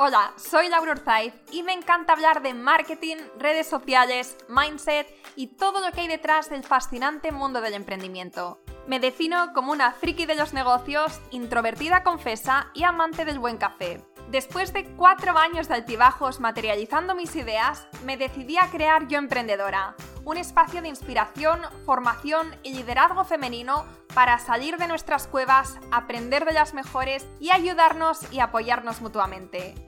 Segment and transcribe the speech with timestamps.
[0.00, 5.80] Hola, soy Laura Urzaiz y me encanta hablar de marketing, redes sociales, mindset y todo
[5.80, 8.60] lo que hay detrás del fascinante mundo del emprendimiento.
[8.86, 14.00] Me defino como una friki de los negocios, introvertida confesa y amante del buen café.
[14.30, 19.96] Después de cuatro años de altibajos materializando mis ideas, me decidí a crear Yo Emprendedora,
[20.24, 23.84] un espacio de inspiración, formación y liderazgo femenino
[24.14, 29.87] para salir de nuestras cuevas, aprender de las mejores y ayudarnos y apoyarnos mutuamente.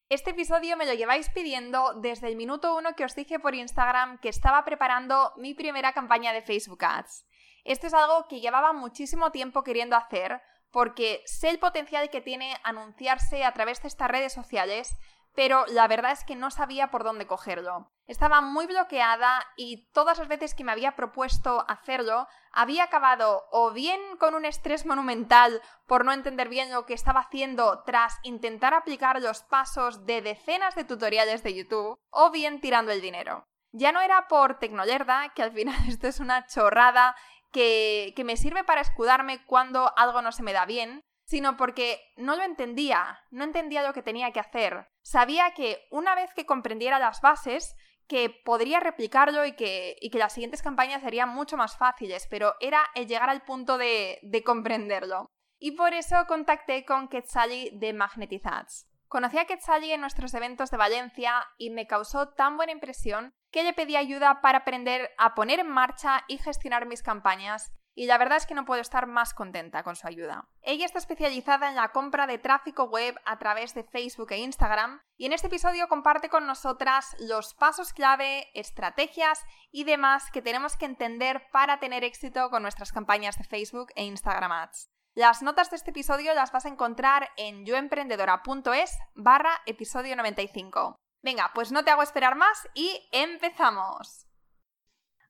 [0.11, 4.17] Este episodio me lo lleváis pidiendo desde el minuto uno que os dije por Instagram
[4.17, 7.25] que estaba preparando mi primera campaña de Facebook Ads.
[7.63, 12.57] Esto es algo que llevaba muchísimo tiempo queriendo hacer porque sé el potencial que tiene
[12.65, 14.97] anunciarse a través de estas redes sociales,
[15.33, 17.89] pero la verdad es que no sabía por dónde cogerlo.
[18.11, 23.71] Estaba muy bloqueada y todas las veces que me había propuesto hacerlo, había acabado o
[23.71, 28.73] bien con un estrés monumental por no entender bien lo que estaba haciendo tras intentar
[28.73, 33.45] aplicar los pasos de decenas de tutoriales de YouTube, o bien tirando el dinero.
[33.71, 37.15] Ya no era por tecnolerda, que al final esto es una chorrada
[37.53, 42.01] que, que me sirve para escudarme cuando algo no se me da bien, sino porque
[42.17, 44.89] no lo entendía, no entendía lo que tenía que hacer.
[45.01, 47.73] Sabía que una vez que comprendiera las bases,
[48.11, 52.55] que podría replicarlo y que, y que las siguientes campañas serían mucho más fáciles, pero
[52.59, 55.27] era el llegar al punto de, de comprenderlo.
[55.57, 58.85] Y por eso contacté con Quetzali de Magnetizats.
[59.07, 63.63] Conocí a Quetzali en nuestros eventos de Valencia y me causó tan buena impresión que
[63.63, 68.17] le pedí ayuda para aprender a poner en marcha y gestionar mis campañas y la
[68.17, 70.47] verdad es que no puedo estar más contenta con su ayuda.
[70.61, 75.01] Ella está especializada en la compra de tráfico web a través de Facebook e Instagram
[75.17, 80.77] y en este episodio comparte con nosotras los pasos clave, estrategias y demás que tenemos
[80.77, 84.89] que entender para tener éxito con nuestras campañas de Facebook e Instagram Ads.
[85.13, 90.95] Las notas de este episodio las vas a encontrar en yoemprendedora.es barra episodio 95.
[91.21, 94.30] Venga, pues no te hago esperar más y empezamos.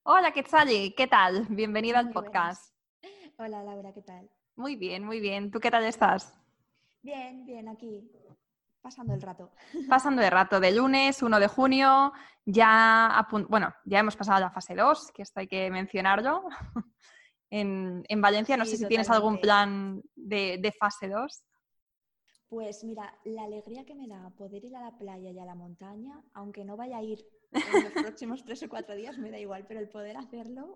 [0.04, 1.46] Hola Quetzali, ¿qué tal?
[1.48, 2.76] Bienvenida al podcast.
[3.38, 4.32] Hola Laura, ¿qué tal?
[4.56, 5.52] Muy bien, muy bien.
[5.52, 6.34] ¿Tú qué tal estás?
[7.04, 8.12] Bien, bien, aquí
[8.82, 9.52] pasando el rato.
[9.90, 12.14] Pasando el rato, de lunes 1 de junio,
[12.46, 16.46] ya, bueno, ya hemos pasado la fase 2, que esto hay que mencionarlo.
[17.52, 21.44] en, Valencia, no sé si tienes algún plan de, de fase 2.
[22.50, 25.54] Pues mira, la alegría que me da poder ir a la playa y a la
[25.54, 27.20] montaña, aunque no vaya a ir
[27.52, 30.76] en los próximos tres o cuatro días me da igual, pero el poder hacerlo,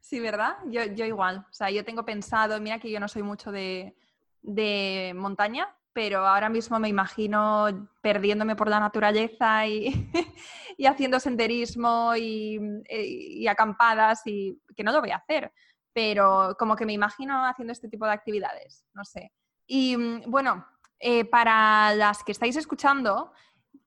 [0.00, 0.56] Sí, ¿verdad?
[0.66, 1.46] Yo, yo igual.
[1.48, 3.94] O sea, yo tengo pensado, mira que yo no soy mucho de,
[4.42, 10.10] de montaña, pero ahora mismo me imagino perdiéndome por la naturaleza y,
[10.76, 12.58] y haciendo senderismo y,
[12.88, 15.52] y, acampadas y que no lo voy a hacer,
[15.92, 19.32] pero como que me imagino haciendo este tipo de actividades, no sé.
[19.66, 20.66] Y mm, bueno,
[20.98, 23.32] eh, para las que estáis escuchando,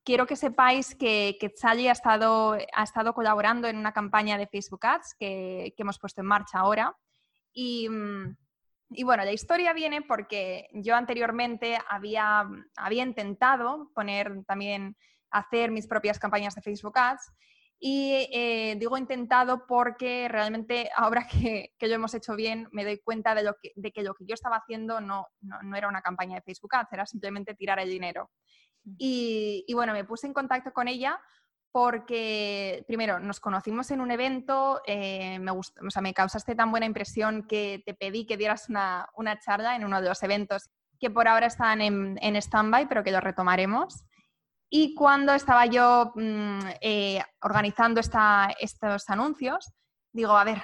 [0.05, 4.85] quiero que sepáis que, que ha estado, ha estado colaborando en una campaña de Facebook
[4.85, 6.95] Ads que, hemos puesto en marcha ahora.
[7.51, 14.95] Y, bueno, la historia viene porque yo anteriormente había, había intentado poner también,
[15.31, 17.31] hacer mis propias campañas de Facebook Ads.
[17.77, 22.99] Y eh, digo intentado porque realmente ahora que, que, lo hemos hecho bien me doy
[22.99, 25.89] cuenta de, lo que, de que lo que yo estaba haciendo no, no, no, era
[25.89, 28.31] una campaña de Facebook Ads, era simplemente tirar el dinero.
[28.97, 31.19] Y, bueno, me puse en contacto con ella
[31.71, 36.71] porque, primero, nos conocimos en un evento, eh, me, gustó, o sea, me causaste tan
[36.71, 40.69] buena impresión que te pedí que dieras una, una charla en uno de los eventos
[40.99, 44.05] que por ahora están en, en stand-by, pero que lo retomaremos.
[44.69, 49.71] Y cuando estaba yo mm, eh, organizando esta, estos anuncios,
[50.11, 50.61] digo, a ver,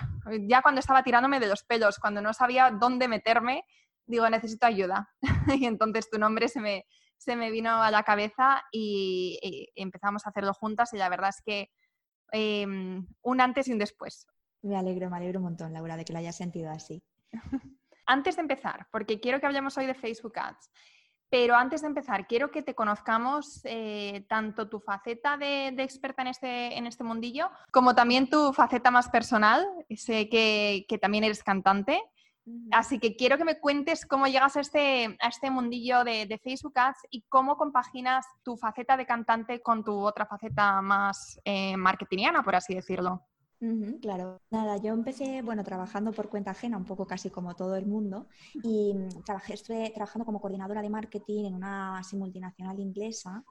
[0.47, 3.65] ya cuando estaba tirándome de los pelos, cuando no sabía dónde meterme,
[4.05, 5.09] digo, necesito ayuda.
[5.55, 6.85] y entonces tu nombre se me,
[7.21, 11.39] se me vino a la cabeza y, empezamos a hacerlo juntas y la verdad es
[11.45, 11.69] que
[12.31, 14.25] em, un antes y un después.
[14.63, 17.03] Me alegro, me alegro un montón, Laura, de que lo hayas sentido así.
[18.07, 20.71] antes de empezar, porque quiero que hablemos hoy de Facebook Ads,
[21.29, 26.29] pero antes de empezar, quiero que te conozcamos eh, tanto tu faceta de, experta en
[26.29, 29.63] este, en este mundillo, como también tu faceta más personal.
[29.95, 32.01] Sé que, que también eres cantante
[32.71, 36.73] Así que quiero que me cuentes cómo llegas a este, a este mundillo de, Facebook
[36.75, 42.43] Ads y cómo compaginas tu faceta de cantante con tu otra faceta más eh, marketingiana,
[42.43, 43.27] por así decirlo.
[44.01, 44.41] Claro.
[44.49, 48.27] Nada, yo empecé, bueno, trabajando por cuenta ajena, un poco casi como todo el mundo,
[48.63, 53.43] y trabajé, estuve trabajando como coordinadora de marketing en una multinacional inglesa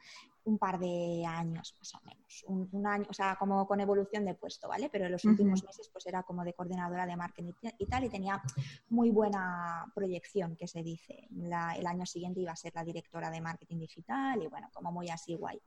[0.45, 4.35] un par de años más o menos, un, año, o sea, como con evolución de
[4.35, 4.89] puesto, ¿vale?
[4.91, 8.09] Pero en los últimos meses pues era como de coordinadora de marketing y tal y
[8.09, 8.43] tenía
[8.89, 11.29] muy buena proyección, que se dice.
[11.31, 15.09] el año siguiente iba a ser la directora de marketing digital y bueno, como muy
[15.11, 15.61] así guay.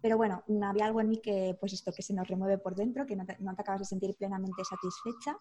[0.00, 3.06] Pero bueno, había algo en mí que, pues esto, que se nos remueve por dentro,
[3.06, 5.36] que no te, acabas de sentir plenamente satisfecha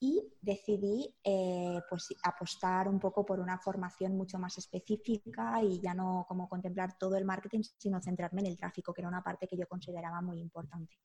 [0.00, 5.94] y decidí eh, pues apostar un poco por una formación mucho más específica y ya
[5.94, 9.46] no como contemplar todo el marketing, sino centrarme en el tráfico, que era una parte
[9.46, 10.98] que yo consideraba muy importante.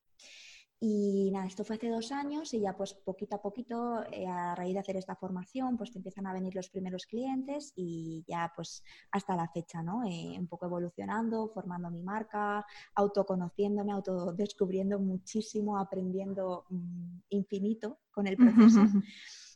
[0.79, 4.53] Y nada, esto fue hace dos años y ya pues poquito a poquito, eh, a
[4.53, 8.51] raíz de hacer esta formación, pues te empiezan a venir los primeros clientes y ya
[8.55, 10.03] pues hasta la fecha, ¿no?
[10.03, 12.63] Eh, un poco evolucionando, formando mi marca,
[12.93, 18.81] autoconociéndome, autodescubriendo muchísimo, aprendiendo mm, infinito con el proceso.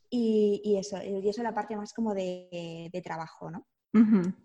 [0.10, 3.68] y, eso, y eso es la parte más como de, de trabajo, ¿no?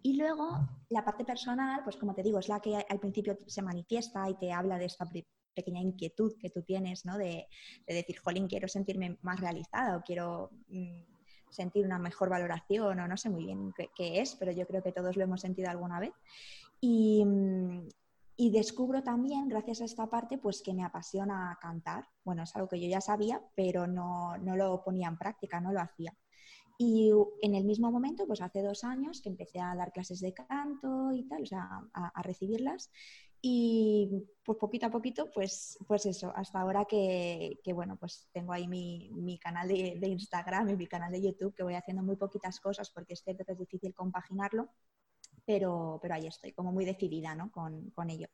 [0.02, 0.58] Y luego
[0.88, 4.34] la parte personal, pues como te digo, es la que al principio se manifiesta y
[4.34, 5.04] te habla de esta
[5.56, 7.18] pequeña inquietud que tú tienes, ¿no?
[7.18, 7.48] De,
[7.86, 11.00] decir, jolín, quiero sentirme más realizada o quiero mm,
[11.50, 14.92] sentir una mejor valoración o no sé muy bien qué, es, pero yo creo que
[14.92, 16.12] todos lo hemos sentido alguna vez.
[16.80, 17.88] Y, mm,
[18.38, 22.06] y descubro también, gracias a esta parte, pues que me apasiona cantar.
[22.22, 25.72] Bueno, es algo que yo ya sabía, pero no, no lo ponía en práctica, no
[25.72, 26.14] lo hacía.
[26.78, 27.10] Y
[27.40, 31.10] en el mismo momento, pues hace dos años que empecé a dar clases de canto
[31.12, 32.90] y tal, o sea, a recibirlas,
[33.48, 34.08] y
[34.44, 39.38] pues poquito a poquito, pues, pues eso, hasta ahora que, bueno, pues tengo ahí mi,
[39.40, 43.12] canal de, Instagram y mi canal de YouTube, que voy haciendo muy poquitas cosas porque
[43.12, 44.70] es cierto que es difícil compaginarlo,
[45.44, 47.52] pero, pero ahí estoy, como muy decidida ¿no?
[47.52, 48.26] con, ello.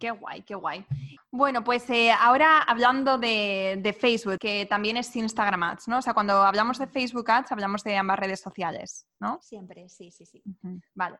[0.00, 0.86] qué guay, qué guay.
[1.30, 5.98] Bueno, pues eh, ahora hablando de, Facebook, que también es Instagram Ads, ¿no?
[5.98, 9.38] O sea, cuando hablamos de Facebook Ads, hablamos de ambas redes sociales, ¿no?
[9.42, 10.42] Siempre, sí, sí, sí.
[10.94, 11.18] Vale.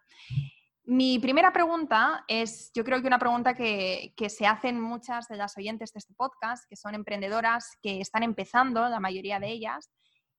[0.86, 5.56] Mi primera pregunta es, yo creo que una pregunta que, se hacen muchas de las
[5.56, 9.90] oyentes de este podcast, que son emprendedoras que están empezando, la mayoría de ellas,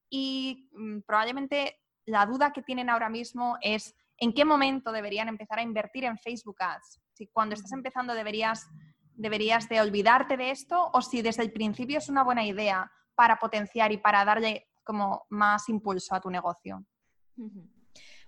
[0.08, 5.58] y mm, probablemente la duda que tienen ahora mismo es en qué momento deberían empezar
[5.58, 7.02] a invertir en Facebook Ads.
[7.14, 8.68] Si cuando estás empezando deberías,
[9.16, 13.38] deberías de olvidarte de esto o si desde el principio es una buena idea para
[13.38, 16.86] potenciar y para darle como más impulso a tu negocio.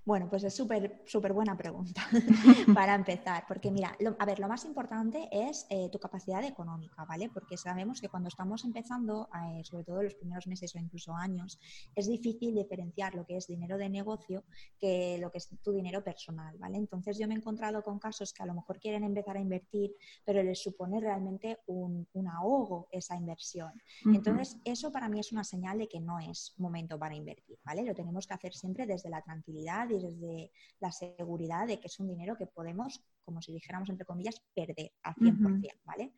[0.08, 2.02] Bueno, pues es súper, súper buena pregunta
[2.74, 7.30] para empezar, porque mira, a ver, lo más importante es eh, tu capacidad económica, ¿vale?
[7.30, 11.60] Porque sabemos que cuando estamos empezando, eh, sobre todo los primeros meses o incluso años,
[11.94, 14.46] es difícil diferenciar lo que es dinero de negocio
[14.80, 16.78] que lo que es tu dinero personal, ¿vale?
[16.78, 19.94] Entonces yo me he encontrado con casos que a lo mejor quieren empezar a invertir,
[20.24, 23.74] pero les supone realmente un, ahogo esa inversión.
[24.06, 27.84] Entonces, eso para mí es una señal de que no es momento para invertir, ¿vale?
[27.84, 32.08] Lo tenemos que hacer siempre desde la tranquilidad desde la seguridad de que es un
[32.08, 36.14] dinero que podemos, como si dijéramos entre comillas, perder al 100%, ¿vale?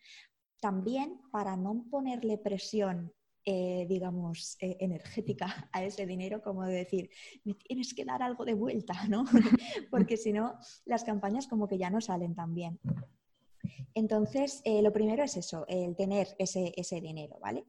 [0.60, 3.14] También para no ponerle presión
[3.46, 7.10] eh, digamos, eh, energética a ese dinero, como de decir,
[7.46, 9.26] me tienes que dar algo de vuelta, ¿no?
[9.90, 12.80] Porque si no, las campañas como que ya no salen tan bien.
[13.94, 17.66] Entonces, eh, lo primero es eso, el tener ese, ese dinero, ¿vale?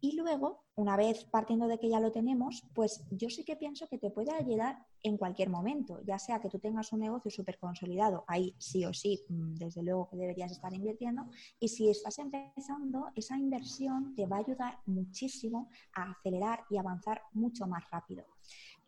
[0.00, 3.86] Y luego, una vez partiendo de que ya lo tenemos, pues yo sí que pienso
[3.88, 7.58] que te puede ayudar en cualquier momento, ya sea que tú tengas un negocio súper
[7.58, 11.26] consolidado, ahí sí o sí, mm, desde luego que deberías estar invirtiendo,
[11.58, 17.22] y si estás empezando, esa inversión te va a ayudar muchísimo a acelerar y avanzar
[17.32, 18.24] mucho más rápido.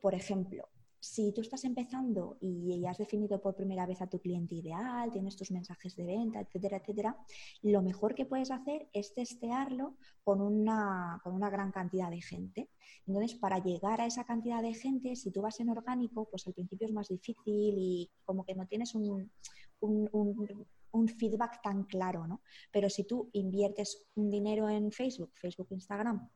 [0.01, 0.69] Por ejemplo,
[1.01, 5.37] si tú estás empezando y has definido por primera vez a tu cliente ideal, tienes
[5.37, 7.17] tus mensajes de venta, etcétera, etcétera,
[7.63, 12.71] lo mejor que puedes hacer es testearlo con una, con una gran cantidad de gente.
[13.07, 16.55] Entonces, para llegar a esa cantidad de gente, si tú vas en orgánico, pues al
[16.55, 19.31] principio es más difícil y como que no tienes un,
[20.93, 22.43] un feedback tan claro, ¿no?
[22.73, 26.29] Pero si tú inviertes un dinero en Facebook, Facebook, Instagram,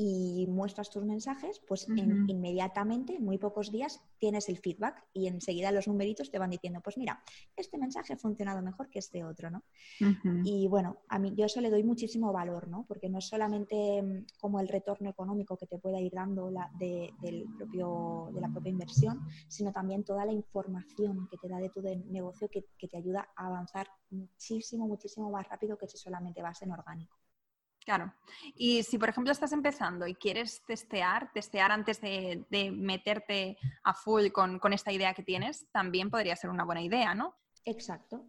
[0.00, 5.72] y muestras tus mensajes, pues inmediatamente, en muy pocos días, tienes el feedback y enseguida
[5.72, 7.20] los numeritos te van diciendo, pues mira,
[7.56, 9.64] este mensaje ha funcionado mejor que este otro, ¿no?
[10.44, 12.84] Y bueno, a mí yo eso le doy muchísimo valor, ¿no?
[12.86, 16.70] Porque no es solamente mm, como el retorno económico que te pueda ir dando la,
[16.78, 21.58] de, del propio, de la propia inversión, sino también toda la información que te da
[21.58, 25.98] de tu negocio que, que te ayuda a avanzar muchísimo, muchísimo más rápido que si
[25.98, 27.18] solamente vas en orgánico.
[27.88, 28.12] Claro.
[28.54, 34.28] Y si, por ejemplo, estás empezando y quieres testear, testear antes de, meterte a full
[34.28, 37.34] con, con, esta idea que tienes, también podría ser una buena idea, ¿no?
[37.68, 38.24] Exacto.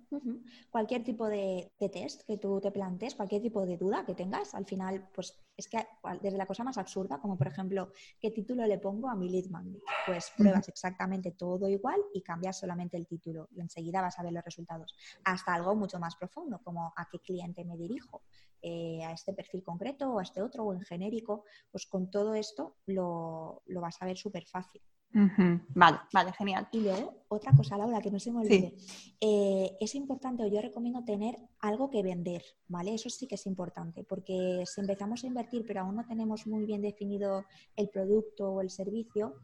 [0.70, 4.66] Cualquier tipo de, test que tú te plantees, cualquier tipo de duda que tengas, al
[4.66, 5.78] final, pues es que
[6.22, 9.50] desde la cosa más absurda, como por ejemplo, ¿qué título le pongo a mi lead
[9.50, 9.82] magnet?
[10.06, 14.34] Pues pruebas exactamente todo igual y cambias solamente el título y enseguida vas a ver
[14.34, 14.94] los resultados.
[15.24, 18.24] Hasta algo mucho más profundo, como a qué cliente me dirijo,
[18.62, 22.34] eh, a este perfil concreto o a este otro o en genérico, pues con todo
[22.34, 24.82] esto lo, lo vas a ver súper fácil.
[25.12, 26.68] Vale, vale, genial.
[26.72, 28.76] Y luego, otra cosa, Laura, que no se me olvide.
[29.20, 32.94] Eh, es importante, o yo recomiendo tener algo que vender, ¿vale?
[32.94, 36.66] Eso sí que es importante, porque si empezamos a invertir, pero aún no tenemos muy
[36.66, 39.36] bien definido el producto o el servicio,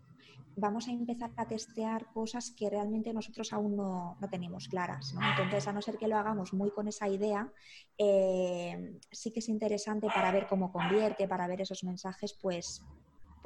[0.57, 5.13] vamos a empezar a testear cosas que realmente nosotros aún no, tenemos claras.
[5.13, 5.21] ¿no?
[5.31, 7.51] Entonces, a no ser que lo hagamos muy con esa idea,
[7.97, 12.81] eh, sí que es interesante para ver cómo convierte, para ver esos mensajes, pues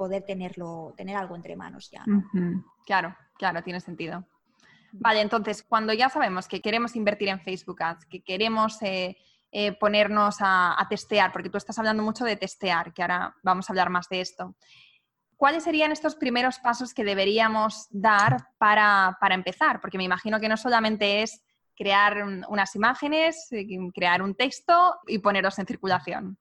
[0.00, 2.02] poder tenerlo, tener algo entre manos ya.
[2.86, 4.24] Claro, claro, tiene sentido.
[4.92, 9.18] Vale, entonces, cuando ya sabemos que queremos invertir en Facebook Ads, que queremos eh,
[9.52, 13.74] eh, ponernos a, testear, porque tú estás hablando mucho de testear, que ahora vamos a
[13.74, 14.56] hablar más de esto.
[15.36, 19.82] ¿Cuáles serían estos primeros pasos que deberíamos dar para, para empezar?
[19.82, 21.42] Porque me imagino que no solamente es
[21.76, 26.38] crear unas imágenes, eh, crear un texto y ponerlos en circulación.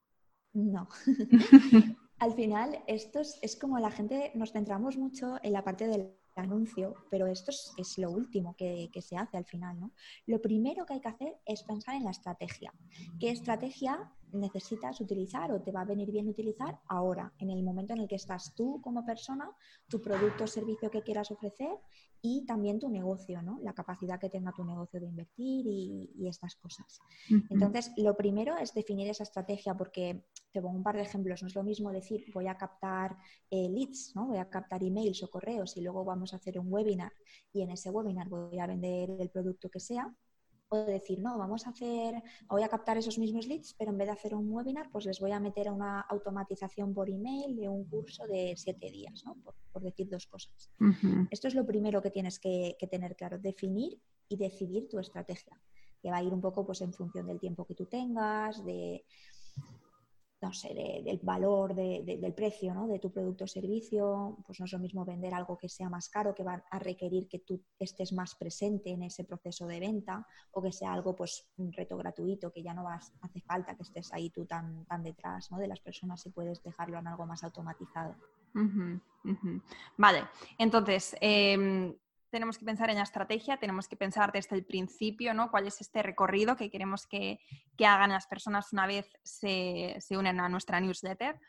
[0.54, 0.88] No.
[2.20, 6.96] al final, esto es, como la gente, nos centramos mucho en la parte del anuncio,
[7.10, 9.80] pero esto es, lo último que, que, se hace al final.
[9.80, 9.92] ¿no?
[10.26, 12.74] Lo primero que hay que hacer es pensar en la estrategia.
[13.20, 17.94] ¿Qué estrategia necesitas utilizar o te va a venir bien utilizar ahora, en el momento
[17.94, 19.50] en el que estás tú como persona,
[19.88, 21.78] tu producto o servicio que quieras ofrecer
[22.22, 23.60] y también tu negocio, ¿no?
[23.62, 27.00] La capacidad que tenga tu negocio de invertir y, estas cosas.
[27.50, 31.42] Entonces, lo primero es definir esa estrategia porque te pongo un par de ejemplos.
[31.42, 33.18] No es lo mismo decir voy a captar
[33.50, 34.28] eh, leads, ¿no?
[34.28, 37.12] Voy a captar emails o correos y luego vamos a hacer un webinar
[37.52, 40.14] y en ese webinar voy a vender el producto que sea
[40.70, 44.08] o decir, no, vamos a hacer, voy a captar esos mismos leads, pero en vez
[44.08, 47.86] de hacer un webinar, pues les voy a meter una automatización por email de un
[47.86, 49.36] curso de siete días, ¿no?
[49.72, 50.70] por, decir dos cosas.
[51.32, 53.98] Esto es lo primero que tienes que, que, tener claro, definir
[54.28, 55.60] y decidir tu estrategia,
[56.02, 59.06] que va a ir un poco pues, en función del tiempo que tú tengas, de,
[60.42, 62.88] no sé, del valor, del precio ¿no?
[62.88, 66.08] de tu producto o servicio, pues no es lo mismo vender algo que sea más
[66.08, 70.26] caro, que va a requerir que tú estés más presente en ese proceso de venta,
[70.52, 73.84] o que sea algo, pues, un reto gratuito, que ya no vas, hace falta que
[73.84, 75.58] estés ahí tú tan, tan detrás ¿no?
[75.58, 78.16] de las personas y puedes dejarlo en algo más automatizado.
[79.98, 80.24] Vale,
[80.58, 81.94] entonces, em,
[82.30, 85.50] tenemos que pensar en la estrategia, tenemos que pensar desde el principio, ¿no?
[85.52, 87.40] ¿Cuál es este recorrido que queremos que,
[87.80, 91.40] hagan las personas una vez se, unen a nuestra newsletter?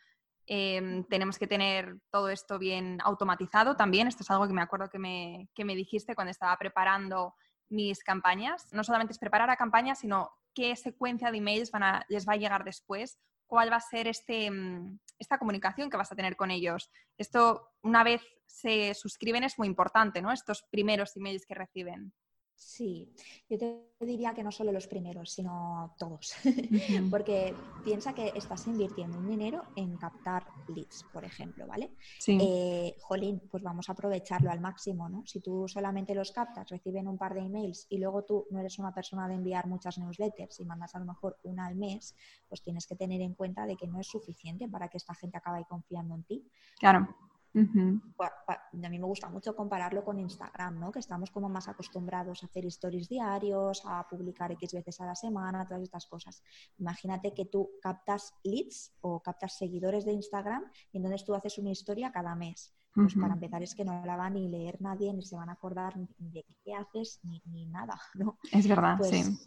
[0.47, 4.09] Em, tenemos que tener todo esto bien automatizado también.
[4.09, 7.35] Esto es algo que me acuerdo que me, me dijiste cuando estaba preparando
[7.69, 8.73] mis campañas.
[8.73, 12.33] No solamente es preparar la campaña, sino qué secuencia de emails van a, les va
[12.33, 13.19] a llegar después
[13.50, 16.88] cuál va a ser este, mm, esta comunicación que vas a tener con ellos.
[17.19, 20.30] Esto, una vez se suscriben, es muy importante, ¿no?
[20.30, 22.12] Estos primeros emails que reciben.
[22.61, 23.11] Sí,
[23.49, 26.35] yo te diría que no solo los primeros, sino todos.
[27.11, 31.97] Porque piensa que estás invirtiendo un dinero en captar leads, por ejemplo, ¿vale?
[32.19, 32.37] Sí.
[32.38, 35.26] Eh, jolín, pues vamos a aprovecharlo al máximo, ¿no?
[35.26, 38.79] Si tú solamente los captas, reciben un par de emails y luego tú no eres
[38.79, 42.14] una persona de enviar muchas newsletters y mandas a lo mejor una al mes,
[42.47, 45.38] pues tienes que tener en cuenta de que no es suficiente para que esta gente
[45.38, 46.47] acabe confiando en ti.
[46.79, 47.09] Claro.
[47.54, 50.92] A mí me gusta mucho compararlo con Instagram, ¿no?
[50.92, 55.14] Que estamos como más acostumbrados a hacer stories diarios, a publicar X veces a la
[55.14, 56.42] semana, todas estas cosas.
[56.78, 61.71] Imagínate que tú captas leads o captas seguidores de Instagram y entonces tú haces una
[61.71, 62.75] historia cada mes.
[62.92, 65.49] Pues para empezar es que no la va a ni leer nadie, ni se van
[65.49, 68.38] a acordar de qué haces, ni, nada, ¿no?
[68.50, 69.38] Es verdad, pues sí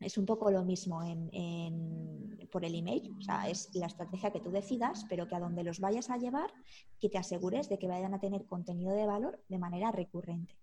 [0.00, 4.40] es un poco lo mismo en, por el email, o sea, es la estrategia que
[4.40, 6.52] tú decidas, pero que a donde los vayas a llevar,
[6.98, 10.56] que te asegures de que vayan a tener contenido de valor de manera recurrente.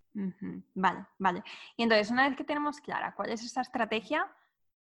[0.73, 1.43] Vale, vale.
[1.77, 4.27] Y entonces, una vez que tenemos clara cuál es esa estrategia,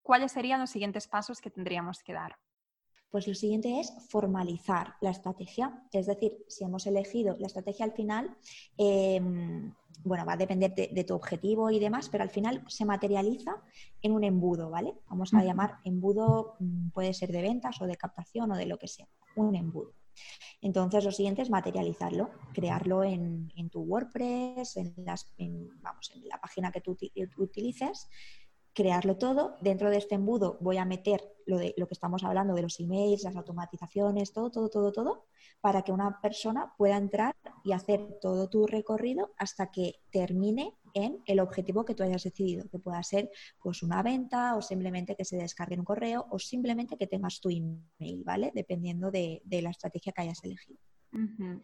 [0.01, 2.37] ¿cuáles serían los siguientes pasos que tendríamos que dar?
[3.11, 5.83] Pues lo siguiente es formalizar la estrategia.
[5.91, 8.37] Es decir, si hemos elegido la estrategia al final,
[8.77, 13.61] em, bueno, va a depender de, tu objetivo y demás, pero al final se materializa
[14.01, 14.95] en un embudo, ¿vale?
[15.09, 18.79] Vamos a llamar embudo, mm, puede ser de ventas o de captación o de lo
[18.79, 19.93] que sea, un embudo.
[20.61, 25.33] Entonces, lo siguiente es materializarlo, crearlo en, tu WordPress, en, las,
[25.81, 26.97] vamos, en la página que tú
[27.37, 28.07] utilices
[28.73, 29.55] crearlo todo.
[29.61, 32.79] Dentro de este embudo voy a meter lo, de, lo que estamos hablando de los
[32.79, 35.25] emails, las automatizaciones, todo, todo, todo, todo,
[35.59, 41.21] para que una persona pueda entrar y hacer todo tu recorrido hasta que termine en
[41.25, 43.29] el objetivo que tú hayas decidido, que pueda ser
[43.61, 47.49] pues una venta o simplemente que se descargue un correo o simplemente que tengas tu
[47.49, 48.51] email, ¿vale?
[48.53, 50.79] Dependiendo de, la estrategia que hayas elegido.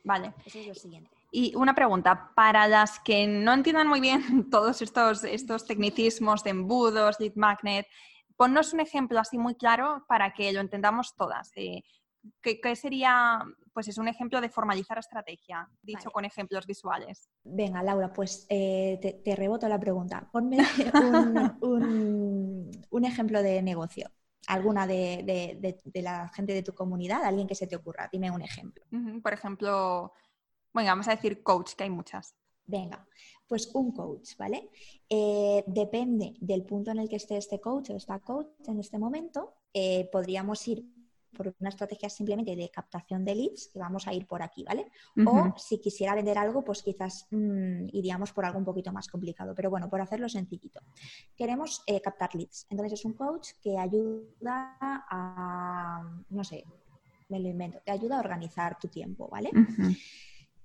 [0.03, 0.33] vale.
[0.45, 1.16] Eso es lo siguiente.
[1.31, 6.51] Y una pregunta, para las que no entiendan muy bien todos estos, estos tecnicismos de
[6.51, 7.87] embudos, lead magnet,
[8.35, 11.51] ponnos un ejemplo así muy claro para que lo entendamos todas.
[11.55, 11.83] Eh,
[12.41, 13.43] ¿qué, sería,
[13.73, 17.29] pues es un ejemplo de formalizar estrategia, dicho con ejemplos visuales?
[17.43, 20.27] Venga, Laura, pues eh, te, reboto la pregunta.
[20.31, 20.57] Ponme
[21.61, 24.09] un, ejemplo de negocio
[24.47, 28.07] alguna de, la gente de tu comunidad, alguien que se te ocurra.
[28.09, 28.85] Dime un ejemplo.
[29.21, 30.13] Por ejemplo,
[30.77, 32.35] bueno, vamos a decir coach, que hay muchas.
[32.67, 33.03] Venga,
[33.47, 34.69] pues un coach, ¿vale?
[35.09, 38.99] Eh, depende del punto en el que esté este coach o esta coach en este
[38.99, 40.85] momento, eh, podríamos ir
[41.35, 44.91] por una estrategia simplemente de captación de leads, que vamos a ir por aquí, ¿vale?
[45.25, 49.55] O si quisiera vender algo, pues quizás mm, iríamos por algo un poquito más complicado.
[49.55, 50.79] Pero bueno, por hacerlo sencillito.
[51.35, 52.67] Queremos eh, captar leads.
[52.69, 56.63] Entonces es un coach que ayuda a, no sé,
[57.29, 59.49] me lo invento, te ayuda a organizar tu tiempo, ¿vale?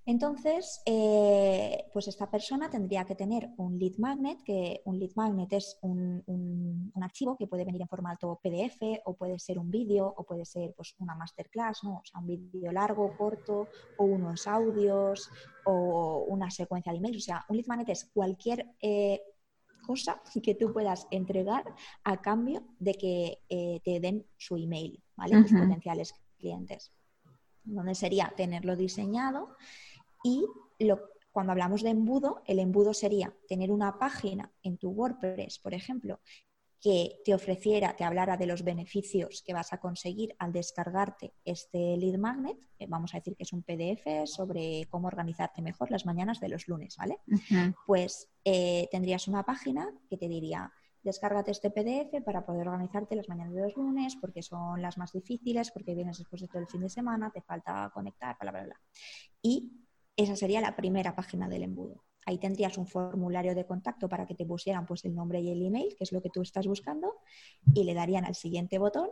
[0.05, 5.53] Entonces, eh, pues esta persona tendría que tener un lead magnet, que un lead magnet
[5.53, 10.25] es un, archivo que puede venir en formato PDF o puede ser un vídeo o
[10.25, 11.97] puede ser pues, una masterclass, ¿no?
[11.97, 13.69] o sea, un vídeo largo, corto
[13.99, 15.31] o unos audios
[15.65, 17.19] o una secuencia de emails.
[17.19, 19.21] O sea, un lead magnet es cualquier eh,
[19.83, 21.65] cosa que tú puedas entregar
[22.05, 25.43] a cambio de que eh, te den su email, ¿vale?
[25.43, 26.93] Tus potenciales clientes.
[27.65, 29.57] Donde sería tenerlo diseñado
[30.23, 30.47] y
[31.31, 36.21] cuando hablamos de embudo, el embudo sería tener una página en tu WordPress, por ejemplo,
[36.83, 41.97] que te ofreciera, te hablara de los beneficios que vas a conseguir al descargarte este
[41.97, 46.41] lead magnet, vamos a decir que es un PDF sobre cómo organizarte mejor las mañanas
[46.41, 47.21] de los lunes, ¿vale?
[47.87, 50.73] Pues eh, tendrías una página que te diría,
[51.05, 55.13] descárgate este PDF para poder organizarte las mañanas de los lunes, porque son las más
[55.13, 58.65] difíciles, porque vienes después de todo el fin de semana, te falta conectar, bla, bla,
[58.65, 58.81] bla.
[59.41, 59.82] Y
[60.23, 62.05] esa sería la primera página del embudo.
[62.25, 65.67] Ahí tendrías un formulario de contacto para que te pusieran pues, el nombre y el
[65.67, 67.17] email, que es lo que tú estás buscando,
[67.75, 69.11] y le darían al siguiente botón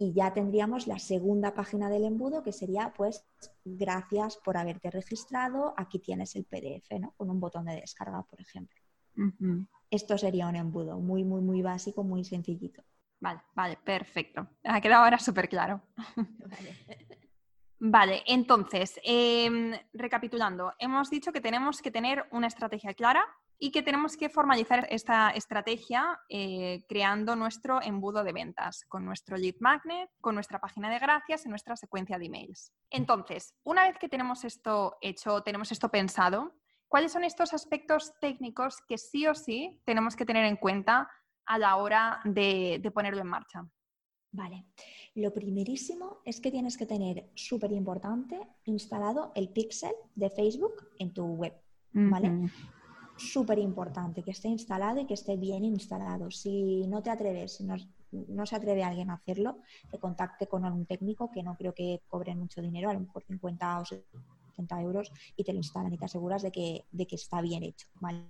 [0.00, 3.22] y ya tendríamos la segunda página del embudo que sería pues
[3.66, 7.12] gracias por haberte registrado, aquí tienes el PDF, ¿no?
[7.18, 8.80] Con un botón de descarga, por ejemplo.
[9.90, 12.82] Esto sería un embudo muy, muy, muy básico, muy sencillito.
[13.20, 14.48] Vale, vale, perfecto.
[14.64, 15.82] Ha quedado ahora súper claro.
[16.16, 17.16] Vale.
[17.82, 23.24] Vale, entonces, em, recapitulando, hemos dicho que tenemos que tener una estrategia clara
[23.58, 29.38] y que tenemos que formalizar esta estrategia eh, creando nuestro embudo de ventas con nuestro
[29.38, 32.70] lead magnet, con nuestra página de gracias y nuestra secuencia de emails.
[32.90, 36.52] Entonces, una vez que tenemos esto hecho, tenemos esto pensado,
[36.86, 41.10] ¿cuáles son estos aspectos técnicos que sí o sí tenemos que tener en cuenta
[41.46, 43.64] a la hora de ponerlo en marcha?
[44.32, 44.66] Vale.
[45.14, 51.12] Lo primerísimo es que tienes que tener súper importante instalado el pixel de Facebook en
[51.12, 51.54] tu web.
[51.92, 52.48] ¿Vale?
[53.16, 56.30] Súper importante que esté instalado y que esté bien instalado.
[56.30, 59.58] Si no te atreves, si no, se atreve alguien a hacerlo,
[59.90, 63.24] que contacte con un técnico que no creo que cobren mucho dinero, a lo mejor
[63.24, 63.84] 50 o
[64.60, 67.62] 60 euros, y te lo instalan y te aseguras de que, de que está bien
[67.62, 67.86] hecho.
[68.00, 68.24] ¿vale?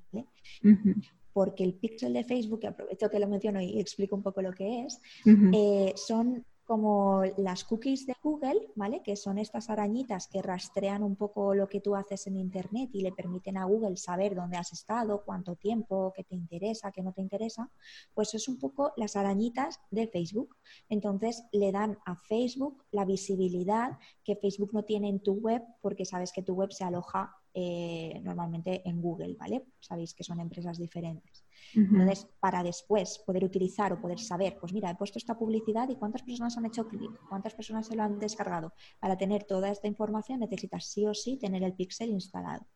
[1.33, 4.53] porque el pixel de Facebook, que aprovecho que lo menciono y explico un poco lo
[4.53, 9.03] que es, eh, son como las cookies de Google, ¿vale?
[9.03, 13.01] Que son estas arañitas que rastrean un poco lo que tú haces en Internet y
[13.01, 17.13] le permiten a Google saber dónde has estado, cuánto tiempo, qué te interesa, qué no
[17.13, 17.69] te interesa.
[18.15, 20.55] Pues es un poco las arañitas de Facebook.
[20.89, 26.05] Entonces le dan a Facebook la visibilidad que Facebook no tiene en tu web porque
[26.05, 29.65] sabes que tu web se aloja eh, normalmente en Google, ¿vale?
[29.81, 31.45] Sabéis que son empresas diferentes.
[31.75, 35.97] Entonces, para después poder utilizar o poder saber, pues mira, he puesto esta publicidad y
[35.97, 38.73] cuántas personas han hecho clic, cuántas personas se lo han descargado.
[39.01, 42.67] Para tener toda esta información necesitas sí o sí tener el pixel instalado.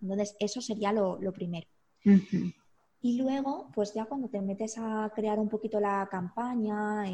[0.00, 1.66] Entonces, eso sería lo, primero.
[3.02, 7.04] Y luego, pues ya cuando te metes a crear un poquito la campaña,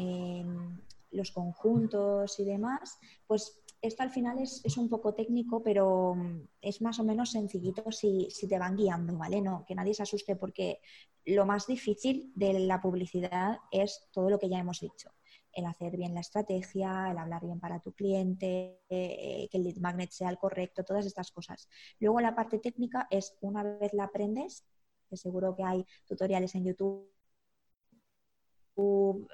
[1.11, 6.81] los conjuntos y demás, pues esto al final es, un poco técnico, pero mm, es
[6.81, 9.41] más o menos sencillito si, te van guiando, ¿vale?
[9.41, 10.79] No, que nadie se asuste porque
[11.25, 15.11] lo más difícil de la publicidad es todo lo que ya hemos dicho.
[15.51, 19.77] El hacer bien la estrategia, el hablar bien para tu cliente, eh, que el lead
[19.77, 21.67] magnet sea el correcto, todas estas cosas.
[21.99, 24.65] Luego la parte técnica es una vez la aprendes,
[25.09, 27.11] que seguro que hay tutoriales en YouTube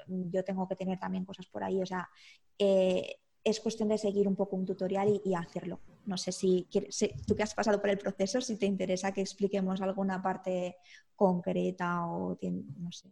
[0.07, 2.09] yo tengo que tener también cosas por ahí, o sea,
[2.57, 5.79] eh, es cuestión de seguir un poco un tutorial y, hacerlo.
[6.05, 9.21] No sé si, quieres, tú que has pasado por el proceso, si te interesa que
[9.21, 10.77] expliquemos alguna parte
[11.15, 13.09] concreta o no sé,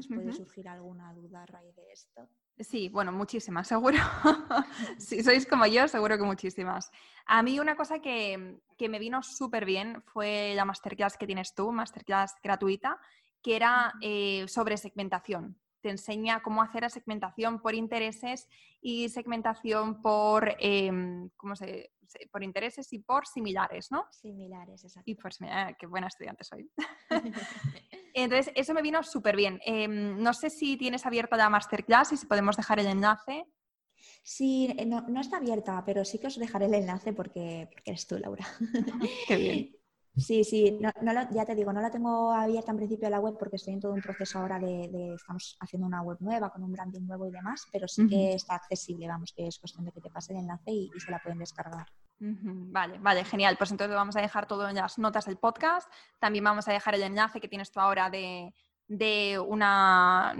[0.00, 2.28] si puede surgir alguna duda a raíz de esto.
[2.58, 3.96] Sí, bueno, muchísimas, seguro.
[4.98, 6.90] si sois como yo, seguro que muchísimas.
[7.24, 11.54] A mí una cosa que, que me vino súper bien fue la masterclass que tienes
[11.54, 12.98] tú, masterclass gratuita,
[13.42, 15.56] que era eh, sobre segmentación.
[15.80, 18.48] Te enseña cómo hacer la segmentación por intereses
[18.80, 21.92] y segmentación por, em, ¿cómo se,
[22.30, 24.06] por intereses y por similares, ¿no?
[24.10, 25.10] Similares, exacto.
[25.10, 26.70] Y por similares, qué buena estudiante soy.
[28.14, 29.60] Entonces, eso me vino súper bien.
[29.64, 33.44] Em, no sé si tienes abierta la masterclass y si podemos dejar el enlace.
[34.22, 37.90] Sí, eh, no, no, está abierta, pero sí que os dejaré el enlace porque, porque
[37.90, 38.46] eres tú, Laura.
[39.26, 39.76] Qué bien.
[40.20, 43.56] Sí, sí, no, ya te digo, no la tengo abierta en principio la web porque
[43.56, 47.06] estoy en todo un proceso ahora de, estamos haciendo una web nueva con un branding
[47.06, 50.10] nuevo y demás, pero sí que está accesible, vamos, que es cuestión de que te
[50.10, 51.86] pase el enlace y, se la pueden descargar.
[52.18, 53.56] Vale, vale, genial.
[53.56, 55.90] Pues entonces vamos a dejar todo en las notas del podcast.
[56.18, 58.52] También vamos a dejar el enlace que tienes tú ahora de,
[59.46, 60.36] una,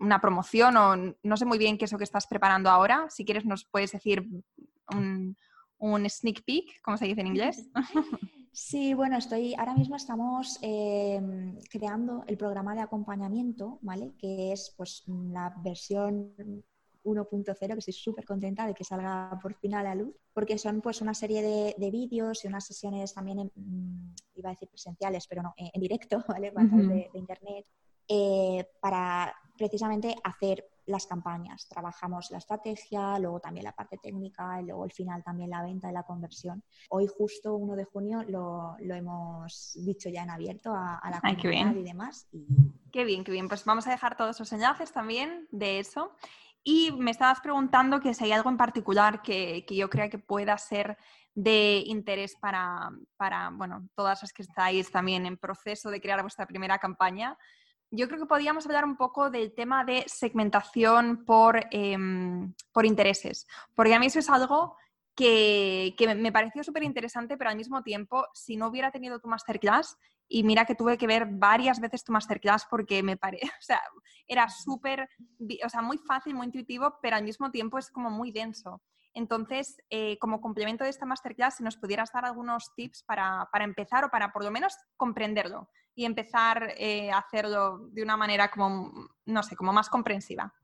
[0.00, 3.06] una, promoción o no sé muy bien qué es lo que estás preparando ahora.
[3.10, 4.26] Si quieres nos puedes decir
[4.90, 5.36] un,
[5.78, 7.68] un sneak peek, como se dice en inglés.
[8.52, 14.12] Sí, bueno, estoy, ahora mismo estamos em, creando el programa de acompañamiento, ¿vale?
[14.18, 16.34] Que es pues la versión
[17.04, 20.80] 1.0, que estoy súper contenta de que salga por fin a la luz, porque son
[20.80, 25.42] pues una serie de, vídeos y unas sesiones también, mm, iba a decir presenciales, pero
[25.42, 26.48] no, en, directo, ¿vale?
[26.48, 27.66] A través de, internet,
[28.08, 31.68] eh, para precisamente hacer las campañas.
[31.68, 35.90] Trabajamos la estrategia, luego también la parte técnica y luego al final también la venta
[35.90, 36.62] y la conversión.
[36.90, 41.82] Hoy justo 1 de junio lo, hemos dicho ya en abierto a, la comunidad y
[41.82, 42.28] demás.
[42.90, 43.48] Qué bien, qué bien.
[43.48, 46.12] Pues vamos a dejar todos los enlaces también de eso.
[46.64, 50.18] Y me estabas preguntando que si hay algo en particular que, que yo crea que
[50.18, 50.98] pueda ser
[51.34, 56.46] de interés para, para, bueno, todas las que estáis también en proceso de crear vuestra
[56.46, 57.38] primera campaña
[57.90, 63.46] yo creo que podríamos hablar un poco del tema de segmentación por, em, por intereses,
[63.74, 64.76] porque a mí eso es algo
[65.14, 69.96] que, me pareció súper interesante, pero al mismo tiempo, si no hubiera tenido tu masterclass,
[70.28, 73.80] y mira que tuve que ver varias veces tu masterclass porque me parece, o sea,
[74.26, 75.08] era súper,
[75.64, 78.82] o sea, muy fácil, muy intuitivo, pero al mismo tiempo es como muy denso.
[79.18, 83.64] Entonces, eh, como complemento de esta masterclass, si nos pudieras dar algunos tips para, para
[83.64, 88.48] empezar o para por lo menos comprenderlo y empezar eh, a hacerlo de una manera
[88.48, 88.92] como,
[89.26, 90.54] no sé, como más comprensiva.